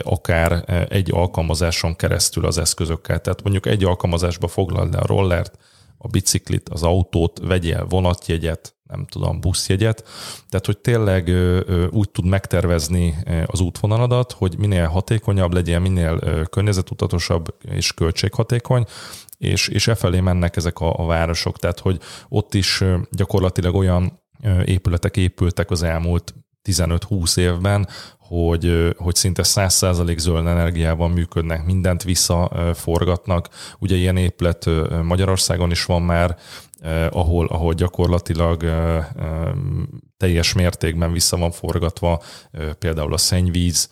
akár 0.03 0.65
egy 0.89 1.11
alkalmazáson 1.13 1.97
keresztül 1.97 2.47
az 2.47 2.59
eszközökkel. 2.59 3.21
Tehát 3.21 3.43
mondjuk 3.43 3.67
egy 3.67 3.85
alkalmazásba 3.85 4.49
foglald 4.49 4.93
le 4.93 4.99
a 4.99 5.07
rollert, 5.07 5.59
a 5.99 6.09
biciklit, 6.09 6.69
az 6.69 6.83
autót, 6.83 7.41
vegyél 7.43 7.87
vonatjegyet, 7.89 8.74
nem 8.89 9.07
tudom, 9.07 9.41
buszjegyet. 9.41 10.05
Tehát, 10.49 10.67
hogy 10.67 10.79
tényleg 10.79 11.31
úgy 11.91 12.11
tud 12.11 12.27
megtervezni 12.27 13.17
az 13.47 13.61
útvonaladat, 13.61 14.33
hogy 14.33 14.59
minél 14.59 14.87
hatékonyabb 14.87 15.53
legyen, 15.53 15.83
minél 15.83 16.19
környezetutatosabb 16.45 17.55
és 17.61 17.93
költséghatékony, 17.93 18.85
és, 19.39 19.69
és 19.69 19.89
e 19.89 19.95
felé 19.95 20.21
mennek 20.21 20.57
ezek 20.57 20.79
a, 20.81 20.99
a 20.99 21.07
városok. 21.07 21.59
Tehát, 21.59 21.79
hogy 21.79 22.01
ott 22.29 22.55
is 22.55 22.85
gyakorlatilag 23.11 23.75
olyan 23.75 24.23
épületek 24.65 25.17
épültek 25.17 25.71
az 25.71 25.83
elmúlt 25.83 26.35
15-20 26.65 27.39
évben, 27.39 27.89
hogy, 28.19 28.95
hogy 28.97 29.15
szinte 29.15 29.43
100% 29.47 30.19
zöld 30.19 30.47
energiával 30.47 31.09
működnek, 31.09 31.65
mindent 31.65 32.03
visszaforgatnak. 32.03 33.49
Ugye 33.79 33.97
ilyen 33.97 34.17
épület 34.17 34.71
Magyarországon 35.03 35.71
is 35.71 35.85
van 35.85 36.03
már, 36.03 36.39
ahol, 37.11 37.47
ahol 37.47 37.73
gyakorlatilag 37.73 38.65
teljes 40.17 40.53
mértékben 40.53 41.13
vissza 41.13 41.37
van 41.37 41.51
forgatva 41.51 42.23
például 42.79 43.13
a 43.13 43.19
szennyvíz, 43.19 43.91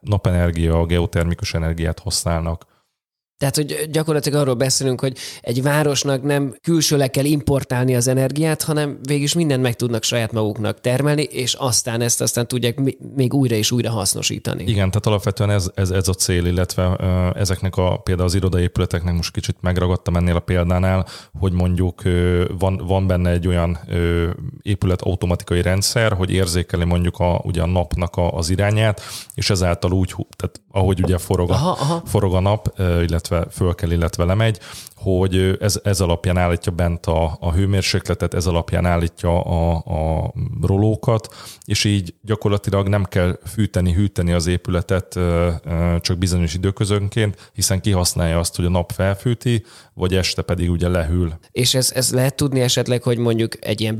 napenergia, 0.00 0.86
geotermikus 0.86 1.54
energiát 1.54 1.98
használnak, 1.98 2.66
tehát, 3.42 3.56
hogy 3.56 3.90
gyakorlatilag 3.90 4.40
arról 4.40 4.54
beszélünk, 4.54 5.00
hogy 5.00 5.16
egy 5.40 5.62
városnak 5.62 6.22
nem 6.22 6.54
külsőleg 6.62 7.10
kell 7.10 7.24
importálni 7.24 7.94
az 7.94 8.08
energiát, 8.08 8.62
hanem 8.62 8.98
végig 9.02 9.30
mindent 9.34 9.62
meg 9.62 9.74
tudnak 9.74 10.02
saját 10.02 10.32
maguknak 10.32 10.80
termelni, 10.80 11.22
és 11.22 11.54
aztán 11.54 12.00
ezt 12.00 12.20
aztán 12.20 12.46
tudják 12.46 12.78
még 13.14 13.34
újra 13.34 13.54
és 13.54 13.70
újra 13.70 13.90
hasznosítani. 13.90 14.62
Igen, 14.62 14.88
tehát 14.88 15.06
alapvetően 15.06 15.50
ez, 15.50 15.70
ez, 15.74 15.90
ez 15.90 16.08
a 16.08 16.12
cél, 16.12 16.46
illetve 16.46 16.96
ezeknek 17.34 17.76
a 17.76 17.96
például 17.96 18.28
az 18.28 18.34
irodaépületeknek 18.34 19.14
most 19.14 19.32
kicsit 19.32 19.56
megragadtam 19.60 20.16
ennél 20.16 20.36
a 20.36 20.40
példánál, 20.40 21.06
hogy 21.38 21.52
mondjuk 21.52 22.02
van, 22.58 22.82
van 22.86 23.06
benne 23.06 23.30
egy 23.30 23.46
olyan 23.46 23.78
épület 24.62 25.02
automatikai 25.02 25.62
rendszer, 25.62 26.12
hogy 26.12 26.30
érzékeli 26.30 26.84
mondjuk 26.84 27.18
a, 27.18 27.40
ugye 27.44 27.62
a 27.62 27.66
napnak 27.66 28.16
a, 28.16 28.32
az 28.32 28.50
irányát, 28.50 29.00
és 29.34 29.50
ezáltal 29.50 29.92
úgy, 29.92 30.14
tehát 30.36 30.60
ahogy 30.70 31.02
ugye 31.02 31.18
forog 31.18 31.50
a, 31.50 31.54
aha, 31.54 31.70
aha. 31.70 32.02
forog 32.04 32.34
a 32.34 32.40
nap, 32.40 32.78
illetve 32.78 33.46
föl 33.50 33.74
kell, 33.74 33.90
illetve 33.90 34.24
lemegy, 34.24 34.58
hogy 35.02 35.56
ez, 35.60 35.80
ez 35.82 36.00
alapján 36.00 36.36
állítja 36.36 36.72
bent 36.72 37.06
a, 37.06 37.36
a 37.40 37.52
hőmérsékletet, 37.52 38.34
ez 38.34 38.46
alapján 38.46 38.86
állítja 38.86 39.42
a, 39.42 39.72
a 39.74 40.32
rolókat, 40.62 41.34
és 41.64 41.84
így 41.84 42.14
gyakorlatilag 42.22 42.88
nem 42.88 43.04
kell 43.04 43.38
fűteni, 43.46 43.92
hűteni 43.92 44.32
az 44.32 44.46
épületet 44.46 45.18
csak 46.00 46.18
bizonyos 46.18 46.54
időközönként, 46.54 47.50
hiszen 47.54 47.80
kihasználja 47.80 48.38
azt, 48.38 48.56
hogy 48.56 48.64
a 48.64 48.70
nap 48.70 48.92
felfűti, 48.92 49.64
vagy 49.94 50.14
este 50.14 50.42
pedig 50.42 50.70
ugye 50.70 50.88
lehűl. 50.88 51.38
És 51.50 51.74
ez, 51.74 51.92
ez 51.94 52.12
lehet 52.12 52.34
tudni 52.34 52.60
esetleg, 52.60 53.02
hogy 53.02 53.18
mondjuk 53.18 53.64
egy 53.64 53.80
ilyen 53.80 53.98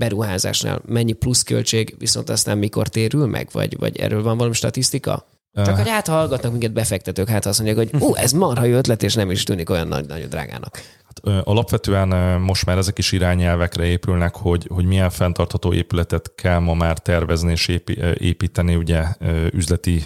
beruházásnál 0.53 0.83
mennyi 0.85 1.13
pluszköltség, 1.13 1.95
viszont 1.99 2.31
aztán 2.31 2.59
mikor 2.59 2.89
térül 2.89 3.27
meg, 3.27 3.49
vagy, 3.53 3.79
vagy 3.79 3.97
erről 3.97 4.23
van 4.23 4.37
valami 4.37 4.55
statisztika? 4.55 5.27
Csak 5.55 5.77
hogy 5.77 5.89
áthallgatnak 5.89 6.53
minket 6.53 6.73
befektetők, 6.73 7.29
hát 7.29 7.47
azt 7.47 7.63
mondják, 7.63 7.89
hogy 7.91 8.03
ú, 8.09 8.15
ez 8.15 8.33
marha 8.33 8.65
jó 8.65 8.77
ötlet, 8.77 9.03
és 9.03 9.15
nem 9.15 9.31
is 9.31 9.45
tűnik 9.45 9.71
olyan 9.71 9.89
nagy, 9.89 10.07
nagyon 10.07 10.29
drágának. 10.29 10.81
Hát, 11.05 11.47
alapvetően 11.47 12.41
most 12.41 12.67
már 12.67 12.79
ezek 12.79 12.99
is 12.99 13.13
irányelvekre 13.13 13.85
épülnek, 13.85 14.37
hogy, 14.37 14.67
hogy 14.75 14.85
milyen 14.85 15.11
fenntartható 15.11 15.73
épületet 15.73 16.35
kell 16.35 16.59
ma 16.59 16.75
már 16.75 16.99
tervezni 16.99 17.51
és 17.53 17.79
építeni 18.15 18.75
ugye 18.75 19.05
üzleti 19.53 20.05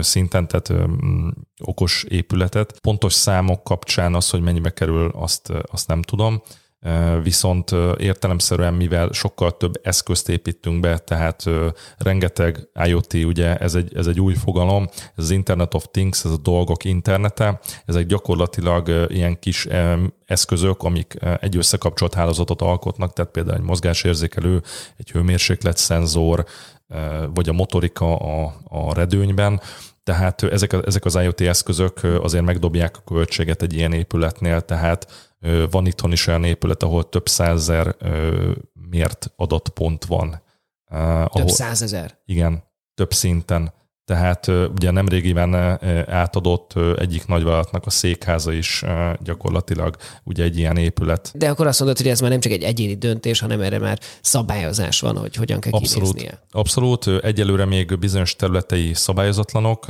szinten, 0.00 0.48
tehát 0.48 0.72
okos 1.64 2.04
épületet. 2.08 2.80
Pontos 2.80 3.12
számok 3.12 3.64
kapcsán 3.64 4.14
az, 4.14 4.30
hogy 4.30 4.40
mennyibe 4.40 4.70
kerül, 4.70 5.10
azt, 5.14 5.52
azt 5.72 5.88
nem 5.88 6.02
tudom 6.02 6.42
viszont 7.22 7.70
értelemszerűen, 7.96 8.74
mivel 8.74 9.08
sokkal 9.12 9.56
több 9.56 9.80
eszközt 9.82 10.28
építünk 10.28 10.80
be, 10.80 10.98
tehát 10.98 11.44
rengeteg 11.98 12.68
IoT, 12.84 13.12
ugye 13.12 13.56
ez 13.56 13.74
egy, 13.74 13.96
ez 13.96 14.06
egy 14.06 14.20
új 14.20 14.34
fogalom, 14.34 14.88
ez 15.16 15.24
az 15.24 15.30
Internet 15.30 15.74
of 15.74 15.86
Things, 15.90 16.24
ez 16.24 16.30
a 16.30 16.36
dolgok 16.36 16.84
internete, 16.84 17.60
ezek 17.86 18.06
gyakorlatilag 18.06 19.06
ilyen 19.08 19.38
kis 19.38 19.66
eszközök, 20.26 20.82
amik 20.82 21.14
egy 21.40 21.56
összekapcsolt 21.56 22.14
hálózatot 22.14 22.62
alkotnak, 22.62 23.12
tehát 23.12 23.30
például 23.30 23.56
egy 23.56 23.64
mozgásérzékelő, 23.64 24.62
egy 24.96 25.10
hőmérséklet 25.10 25.76
szenzor, 25.76 26.44
vagy 27.34 27.48
a 27.48 27.52
motorika 27.52 28.16
a, 28.16 28.54
a 28.68 28.94
redőnyben, 28.94 29.60
tehát 30.04 30.42
ezek, 30.42 30.76
ezek 30.86 31.04
az 31.04 31.14
IoT 31.14 31.40
eszközök 31.40 32.00
azért 32.22 32.44
megdobják 32.44 32.96
a 32.96 33.12
költséget 33.12 33.62
egy 33.62 33.74
ilyen 33.74 33.92
épületnél, 33.92 34.60
tehát 34.60 35.31
van 35.70 35.86
itthon 35.86 36.12
is 36.12 36.26
olyan 36.26 36.44
épület, 36.44 36.82
ahol 36.82 37.08
több 37.08 37.28
százezer 37.28 37.96
mért 38.72 39.32
adatpont 39.36 40.04
van. 40.04 40.42
Ahol, 40.86 41.28
több 41.28 41.48
százezer? 41.48 42.18
Igen, 42.24 42.64
több 42.94 43.12
szinten. 43.12 43.72
Tehát 44.12 44.46
ugye 44.46 44.90
nemrégiben 44.90 45.54
átadott 46.08 46.74
egyik 46.96 47.26
nagyvállalatnak 47.26 47.86
a 47.86 47.90
székháza 47.90 48.52
is 48.52 48.84
gyakorlatilag 49.22 49.96
ugye 50.24 50.44
egy 50.44 50.58
ilyen 50.58 50.76
épület. 50.76 51.32
De 51.34 51.48
akkor 51.48 51.66
azt 51.66 51.78
mondod, 51.78 51.96
hogy 51.96 52.08
ez 52.08 52.20
már 52.20 52.30
nem 52.30 52.40
csak 52.40 52.52
egy 52.52 52.62
egyéni 52.62 52.94
döntés, 52.94 53.40
hanem 53.40 53.60
erre 53.60 53.78
már 53.78 53.98
szabályozás 54.20 55.00
van, 55.00 55.16
hogy 55.16 55.36
hogyan 55.36 55.60
kell 55.60 55.72
abszolút, 55.72 56.08
kinéznie. 56.08 56.42
Abszolút. 56.50 57.06
Egyelőre 57.06 57.64
még 57.64 57.98
bizonyos 57.98 58.36
területei 58.36 58.94
szabályozatlanok. 58.94 59.86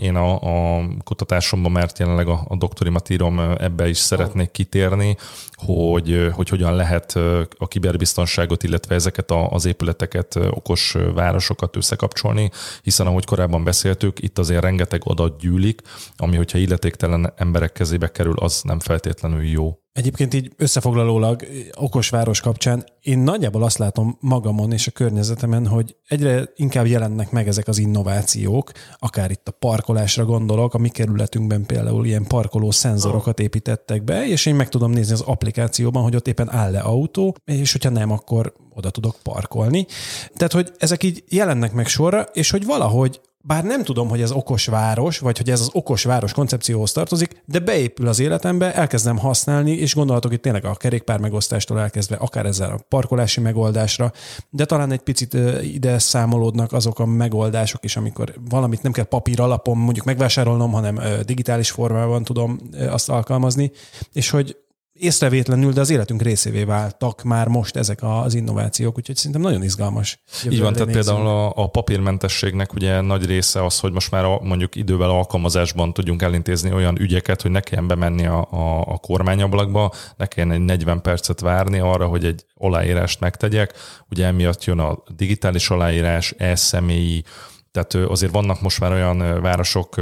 Én 0.00 0.14
a, 0.14 0.34
a 0.76 0.82
kutatásomban, 1.04 1.72
mert 1.72 1.98
jelenleg 1.98 2.28
a, 2.28 2.44
a 2.48 2.56
doktorimat 2.56 3.10
írom, 3.10 3.40
ebbe 3.58 3.88
is 3.88 3.98
szeretnék 3.98 4.46
oh. 4.46 4.52
kitérni, 4.52 5.16
hogy, 5.52 6.30
hogy 6.32 6.48
hogyan 6.48 6.74
lehet 6.74 7.16
a 7.58 7.68
kiberbiztonságot, 7.68 8.62
illetve 8.62 8.94
ezeket 8.94 9.32
az 9.50 9.64
épületeket, 9.64 10.36
okos 10.50 10.96
városokat 11.14 11.76
összekapcsolni, 11.76 12.50
hiszen 12.82 13.06
ahogy 13.06 13.24
korábban 13.24 13.59
beszéltük, 13.64 14.22
itt 14.22 14.38
azért 14.38 14.62
rengeteg 14.62 15.00
adat 15.04 15.40
gyűlik, 15.40 15.80
ami 16.16 16.36
hogyha 16.36 16.58
illetéktelen 16.58 17.32
emberek 17.36 17.72
kezébe 17.72 18.08
kerül, 18.08 18.36
az 18.38 18.62
nem 18.62 18.80
feltétlenül 18.80 19.44
jó. 19.44 19.78
Egyébként 19.92 20.34
így 20.34 20.52
összefoglalólag 20.56 21.46
okos 21.76 22.08
város 22.08 22.40
kapcsán 22.40 22.84
én 23.00 23.18
nagyjából 23.18 23.62
azt 23.62 23.78
látom 23.78 24.16
magamon 24.20 24.72
és 24.72 24.86
a 24.86 24.90
környezetemen, 24.90 25.66
hogy 25.66 25.96
egyre 26.08 26.48
inkább 26.54 26.86
jelennek 26.86 27.30
meg 27.30 27.48
ezek 27.48 27.68
az 27.68 27.78
innovációk, 27.78 28.72
akár 28.98 29.30
itt 29.30 29.48
a 29.48 29.52
parkolásra 29.52 30.24
gondolok, 30.24 30.74
a 30.74 30.78
mi 30.78 30.88
kerületünkben 30.88 31.66
például 31.66 32.06
ilyen 32.06 32.26
parkoló 32.26 32.70
szenzorokat 32.70 33.40
építettek 33.40 34.04
be, 34.04 34.26
és 34.26 34.46
én 34.46 34.54
meg 34.54 34.68
tudom 34.68 34.90
nézni 34.90 35.12
az 35.12 35.20
applikációban, 35.20 36.02
hogy 36.02 36.16
ott 36.16 36.28
éppen 36.28 36.52
áll-e 36.52 36.80
autó, 36.80 37.36
és 37.44 37.72
hogyha 37.72 37.90
nem, 37.90 38.10
akkor 38.10 38.52
oda 38.74 38.90
tudok 38.90 39.16
parkolni. 39.22 39.86
Tehát, 40.34 40.52
hogy 40.52 40.72
ezek 40.78 41.02
így 41.02 41.24
jelennek 41.28 41.72
meg 41.72 41.86
sorra, 41.86 42.20
és 42.20 42.50
hogy 42.50 42.64
valahogy 42.64 43.20
bár 43.42 43.64
nem 43.64 43.82
tudom, 43.82 44.08
hogy 44.08 44.20
ez 44.20 44.30
okos 44.30 44.66
város, 44.66 45.18
vagy 45.18 45.36
hogy 45.36 45.50
ez 45.50 45.60
az 45.60 45.70
okos 45.72 46.04
város 46.04 46.32
koncepcióhoz 46.32 46.92
tartozik, 46.92 47.42
de 47.44 47.58
beépül 47.58 48.08
az 48.08 48.18
életembe, 48.18 48.74
elkezdem 48.74 49.18
használni, 49.18 49.70
és 49.70 49.94
gondolatok 49.94 50.32
itt 50.32 50.42
tényleg 50.42 50.64
a 50.64 50.74
kerékpár 50.74 51.18
megosztástól 51.18 51.80
elkezdve, 51.80 52.16
akár 52.16 52.46
ezzel 52.46 52.70
a 52.70 52.80
parkolási 52.88 53.40
megoldásra, 53.40 54.12
de 54.50 54.64
talán 54.64 54.92
egy 54.92 55.00
picit 55.00 55.36
ide 55.62 55.98
számolódnak 55.98 56.72
azok 56.72 56.98
a 56.98 57.06
megoldások 57.06 57.84
is, 57.84 57.96
amikor 57.96 58.34
valamit 58.48 58.82
nem 58.82 58.92
kell 58.92 59.04
papír 59.04 59.40
alapon 59.40 59.78
mondjuk 59.78 60.04
megvásárolnom, 60.04 60.72
hanem 60.72 61.00
digitális 61.24 61.70
formában 61.70 62.24
tudom 62.24 62.58
azt 62.88 63.08
alkalmazni, 63.08 63.70
és 64.12 64.30
hogy 64.30 64.56
észrevétlenül, 65.00 65.72
de 65.72 65.80
az 65.80 65.90
életünk 65.90 66.22
részévé 66.22 66.64
váltak 66.64 67.22
már 67.22 67.48
most 67.48 67.76
ezek 67.76 67.98
az 68.02 68.34
innovációk, 68.34 68.96
úgyhogy 68.96 69.16
szerintem 69.16 69.40
nagyon 69.40 69.62
izgalmas. 69.62 70.22
Így 70.50 70.60
van, 70.60 70.72
tehát 70.72 70.92
például 70.92 71.26
a, 71.26 71.52
a 71.54 71.66
papírmentességnek 71.66 72.72
ugye 72.72 73.00
nagy 73.00 73.26
része 73.26 73.64
az, 73.64 73.78
hogy 73.80 73.92
most 73.92 74.10
már 74.10 74.24
a, 74.24 74.40
mondjuk 74.42 74.76
idővel 74.76 75.10
alkalmazásban 75.10 75.92
tudjunk 75.92 76.22
elintézni 76.22 76.72
olyan 76.72 77.00
ügyeket, 77.00 77.42
hogy 77.42 77.50
ne 77.50 77.60
kelljen 77.60 77.88
bemenni 77.88 78.26
a, 78.26 78.48
a, 78.50 78.80
a 78.80 78.98
kormányablakba, 78.98 79.92
ne 80.16 80.26
kelljen 80.26 80.52
egy 80.52 80.64
40 80.64 81.00
percet 81.00 81.40
várni 81.40 81.78
arra, 81.78 82.06
hogy 82.06 82.24
egy 82.24 82.44
aláírást 82.54 83.20
megtegyek. 83.20 83.72
Ugye 84.10 84.26
emiatt 84.26 84.64
jön 84.64 84.78
a 84.78 85.02
digitális 85.16 85.70
aláírás, 85.70 86.34
e-személyi, 86.38 87.24
tehát 87.70 87.94
azért 87.94 88.32
vannak 88.32 88.60
most 88.60 88.80
már 88.80 88.92
olyan 88.92 89.40
városok, 89.40 89.94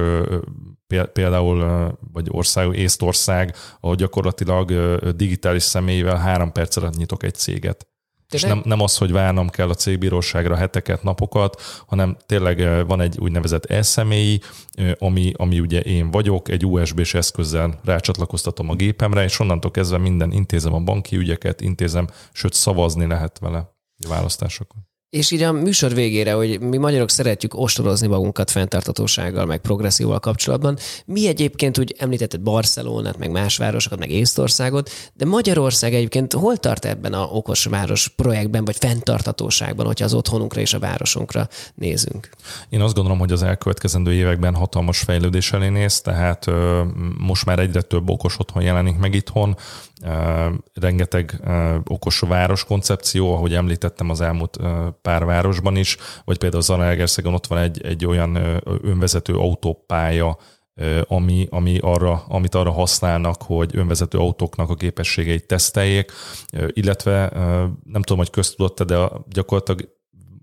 például, 1.13 1.91
vagy 2.13 2.27
ország, 2.31 2.77
Észtország, 2.77 3.57
ahol 3.81 3.95
gyakorlatilag 3.95 4.73
digitális 5.17 5.63
személyével 5.63 6.17
három 6.17 6.53
perc 6.53 6.77
alatt 6.77 6.97
nyitok 6.97 7.23
egy 7.23 7.35
céget. 7.35 7.87
És 8.29 8.43
nem, 8.43 8.61
nem 8.65 8.81
az, 8.81 8.97
hogy 8.97 9.13
várnom 9.13 9.49
kell 9.49 9.69
a 9.69 9.75
cégbíróságra 9.75 10.57
heteket, 10.57 11.03
napokat, 11.03 11.61
hanem 11.87 12.17
tényleg 12.27 12.87
van 12.87 13.01
egy 13.01 13.19
úgynevezett 13.19 13.65
e-személyi, 13.65 14.41
ami, 14.99 15.33
ami 15.37 15.61
ugye 15.61 15.81
én 15.81 16.11
vagyok, 16.11 16.49
egy 16.49 16.67
USB-s 16.67 17.15
eszközzel 17.15 17.81
rácsatlakoztatom 17.85 18.71
a 18.71 18.75
gépemre, 18.75 19.25
és 19.25 19.39
onnantól 19.39 19.71
kezdve 19.71 19.99
minden 19.99 20.33
intézem 20.33 20.75
a 20.75 20.81
banki 20.81 21.17
ügyeket, 21.17 21.61
intézem, 21.61 22.07
sőt 22.33 22.53
szavazni 22.53 23.07
lehet 23.07 23.39
vele 23.39 23.59
a 24.05 24.09
választásokon. 24.09 24.88
És 25.11 25.31
így 25.31 25.43
a 25.43 25.53
műsor 25.53 25.95
végére, 25.95 26.33
hogy 26.33 26.61
mi 26.61 26.77
magyarok 26.77 27.11
szeretjük 27.11 27.55
ostorozni 27.55 28.07
magunkat 28.07 28.51
fenntartatósággal, 28.51 29.47
meg 29.47 29.61
progresszívval 29.61 30.19
kapcsolatban. 30.19 30.79
Mi 31.05 31.27
egyébként 31.27 31.79
úgy 31.79 31.95
említetted 31.99 32.41
Barcelonát, 32.41 33.19
meg 33.19 33.31
más 33.31 33.57
városokat, 33.57 33.99
meg 33.99 34.11
Észtországot, 34.11 34.91
de 35.15 35.25
Magyarország 35.25 35.95
egyébként 35.95 36.33
hol 36.33 36.57
tart 36.57 36.85
ebben 36.85 37.13
a 37.13 37.23
okos 37.23 37.65
város 37.65 38.09
projektben, 38.09 38.65
vagy 38.65 38.77
fenntartatóságban, 38.77 39.87
hogyha 39.87 40.05
az 40.05 40.15
otthonunkra 40.15 40.61
és 40.61 40.75
a 40.75 40.79
városunkra 40.79 41.49
nézünk? 41.75 42.29
Én 42.69 42.81
azt 42.81 42.95
gondolom, 42.95 43.19
hogy 43.19 43.33
az 43.33 43.43
elkövetkezendő 43.43 44.13
években 44.13 44.55
hatalmas 44.55 44.99
fejlődés 44.99 45.53
elé 45.53 45.69
néz, 45.69 46.01
tehát 46.01 46.47
ö, 46.47 46.83
most 47.19 47.45
már 47.45 47.59
egyre 47.59 47.83
több 47.83 48.11
okos 48.11 48.39
otthon 48.39 48.63
jelenik 48.63 48.97
meg 48.97 49.15
itthon, 49.15 49.57
rengeteg 50.75 51.41
okos 51.85 52.21
város 52.21 52.65
koncepció, 52.65 53.35
ahogy 53.35 53.55
említettem 53.55 54.11
az 54.11 54.21
elmúlt 54.21 54.59
pár 55.03 55.25
városban 55.25 55.77
is, 55.77 55.97
vagy 56.25 56.39
például 56.39 56.63
Zalaegerszegen 56.63 57.35
ott 57.35 57.47
van 57.47 57.59
egy, 57.59 57.83
egy 57.83 58.07
olyan 58.07 58.61
önvezető 58.83 59.35
autópálya, 59.35 60.39
ami, 61.05 61.47
ami 61.51 61.79
arra, 61.81 62.25
amit 62.29 62.55
arra 62.55 62.71
használnak, 62.71 63.43
hogy 63.43 63.71
önvezető 63.77 64.19
autóknak 64.19 64.71
a 64.71 64.75
képességeit 64.75 65.47
teszteljék, 65.47 66.13
illetve 66.69 67.31
nem 67.85 68.03
tudom, 68.03 68.19
hogy 68.19 68.31
köztudott 68.31 68.83
de 68.83 69.09
gyakorlatilag 69.29 69.98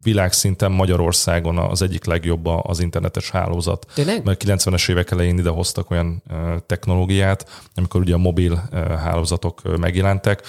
világszinten 0.06 0.72
Magyarországon 0.72 1.58
az 1.58 1.82
egyik 1.82 2.06
legjobb 2.06 2.46
az 2.46 2.80
internetes 2.80 3.30
hálózat. 3.30 3.86
Tényleg? 3.94 4.24
Mert 4.24 4.44
90-es 4.46 4.90
évek 4.90 5.12
elején 5.12 5.38
ide 5.38 5.50
hoztak 5.50 5.92
olyan 5.92 6.24
technológiát, 6.66 7.66
amikor 7.76 8.02
ugye 8.02 8.14
a 8.14 8.18
mobil 8.18 8.70
hálózatok 9.04 9.78
megjelentek, 9.78 10.42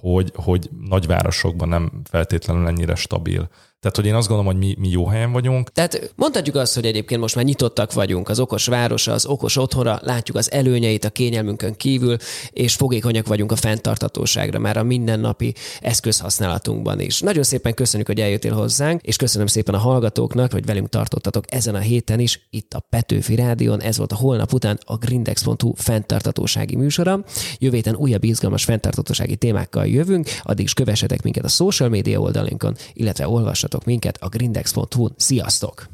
hogy, 0.00 0.32
hogy 0.34 0.70
nagyvárosokban 0.88 1.68
nem 1.68 1.90
feltétlenül 2.10 2.66
ennyire 2.66 2.94
stabil. 2.94 3.48
Tehát, 3.80 3.96
hogy 3.96 4.06
én 4.06 4.14
azt 4.14 4.28
gondolom, 4.28 4.52
hogy 4.52 4.62
mi, 4.66 4.74
mi 4.78 4.88
jó 4.88 5.06
helyen 5.06 5.32
vagyunk. 5.32 5.72
Tehát 5.72 6.12
mondhatjuk 6.16 6.56
azt, 6.56 6.74
hogy 6.74 6.84
egyébként 6.84 7.20
most 7.20 7.34
már 7.34 7.44
nyitottak 7.44 7.92
vagyunk 7.92 8.28
az 8.28 8.40
okos 8.40 8.66
városa, 8.66 9.12
az 9.12 9.26
okos 9.26 9.56
otthona, 9.56 9.98
látjuk 10.02 10.36
az 10.36 10.52
előnyeit 10.52 11.04
a 11.04 11.10
kényelmünkön 11.10 11.76
kívül, 11.76 12.16
és 12.50 12.74
fogékonyak 12.74 13.26
vagyunk 13.26 13.52
a 13.52 13.56
fenntartatóságra 13.56 14.58
már 14.58 14.76
a 14.76 14.82
mindennapi 14.82 15.54
eszközhasználatunkban 15.80 17.00
is. 17.00 17.20
Nagyon 17.20 17.42
szépen 17.42 17.74
köszönjük, 17.74 18.08
hogy 18.08 18.20
eljöttél 18.20 18.52
hozzánk, 18.52 19.02
és 19.02 19.16
köszönöm 19.16 19.46
szépen 19.46 19.74
a 19.74 19.78
hallgatóknak, 19.78 20.52
hogy 20.52 20.64
velünk 20.64 20.88
tartottatok 20.88 21.44
ezen 21.48 21.74
a 21.74 21.78
héten 21.78 22.20
is, 22.20 22.46
itt 22.50 22.74
a 22.74 22.80
Petőfi 22.90 23.34
Rádion. 23.34 23.82
Ez 23.82 23.96
volt 23.96 24.12
a 24.12 24.16
holnap 24.16 24.52
után 24.52 24.78
a 24.84 24.96
grindex.hu 24.96 25.72
fenntartatósági 25.76 26.76
műsora. 26.76 27.24
Jövő 27.58 27.76
héten 27.76 27.96
újabb 27.96 28.24
izgalmas 28.24 28.64
fenntartatósági 28.64 29.36
témákkal 29.36 29.86
jövünk, 29.86 30.28
addig 30.42 30.64
is 30.64 30.74
kövessetek 30.74 31.22
minket 31.22 31.44
a 31.44 31.48
social 31.48 31.88
media 31.88 32.20
oldalunkon, 32.20 32.76
illetve 32.92 33.26
olvassatok 33.70 33.84
minket 33.84 34.16
a 34.22 34.28
grindex.hu-n. 34.28 35.14
Sziasztok! 35.16 35.90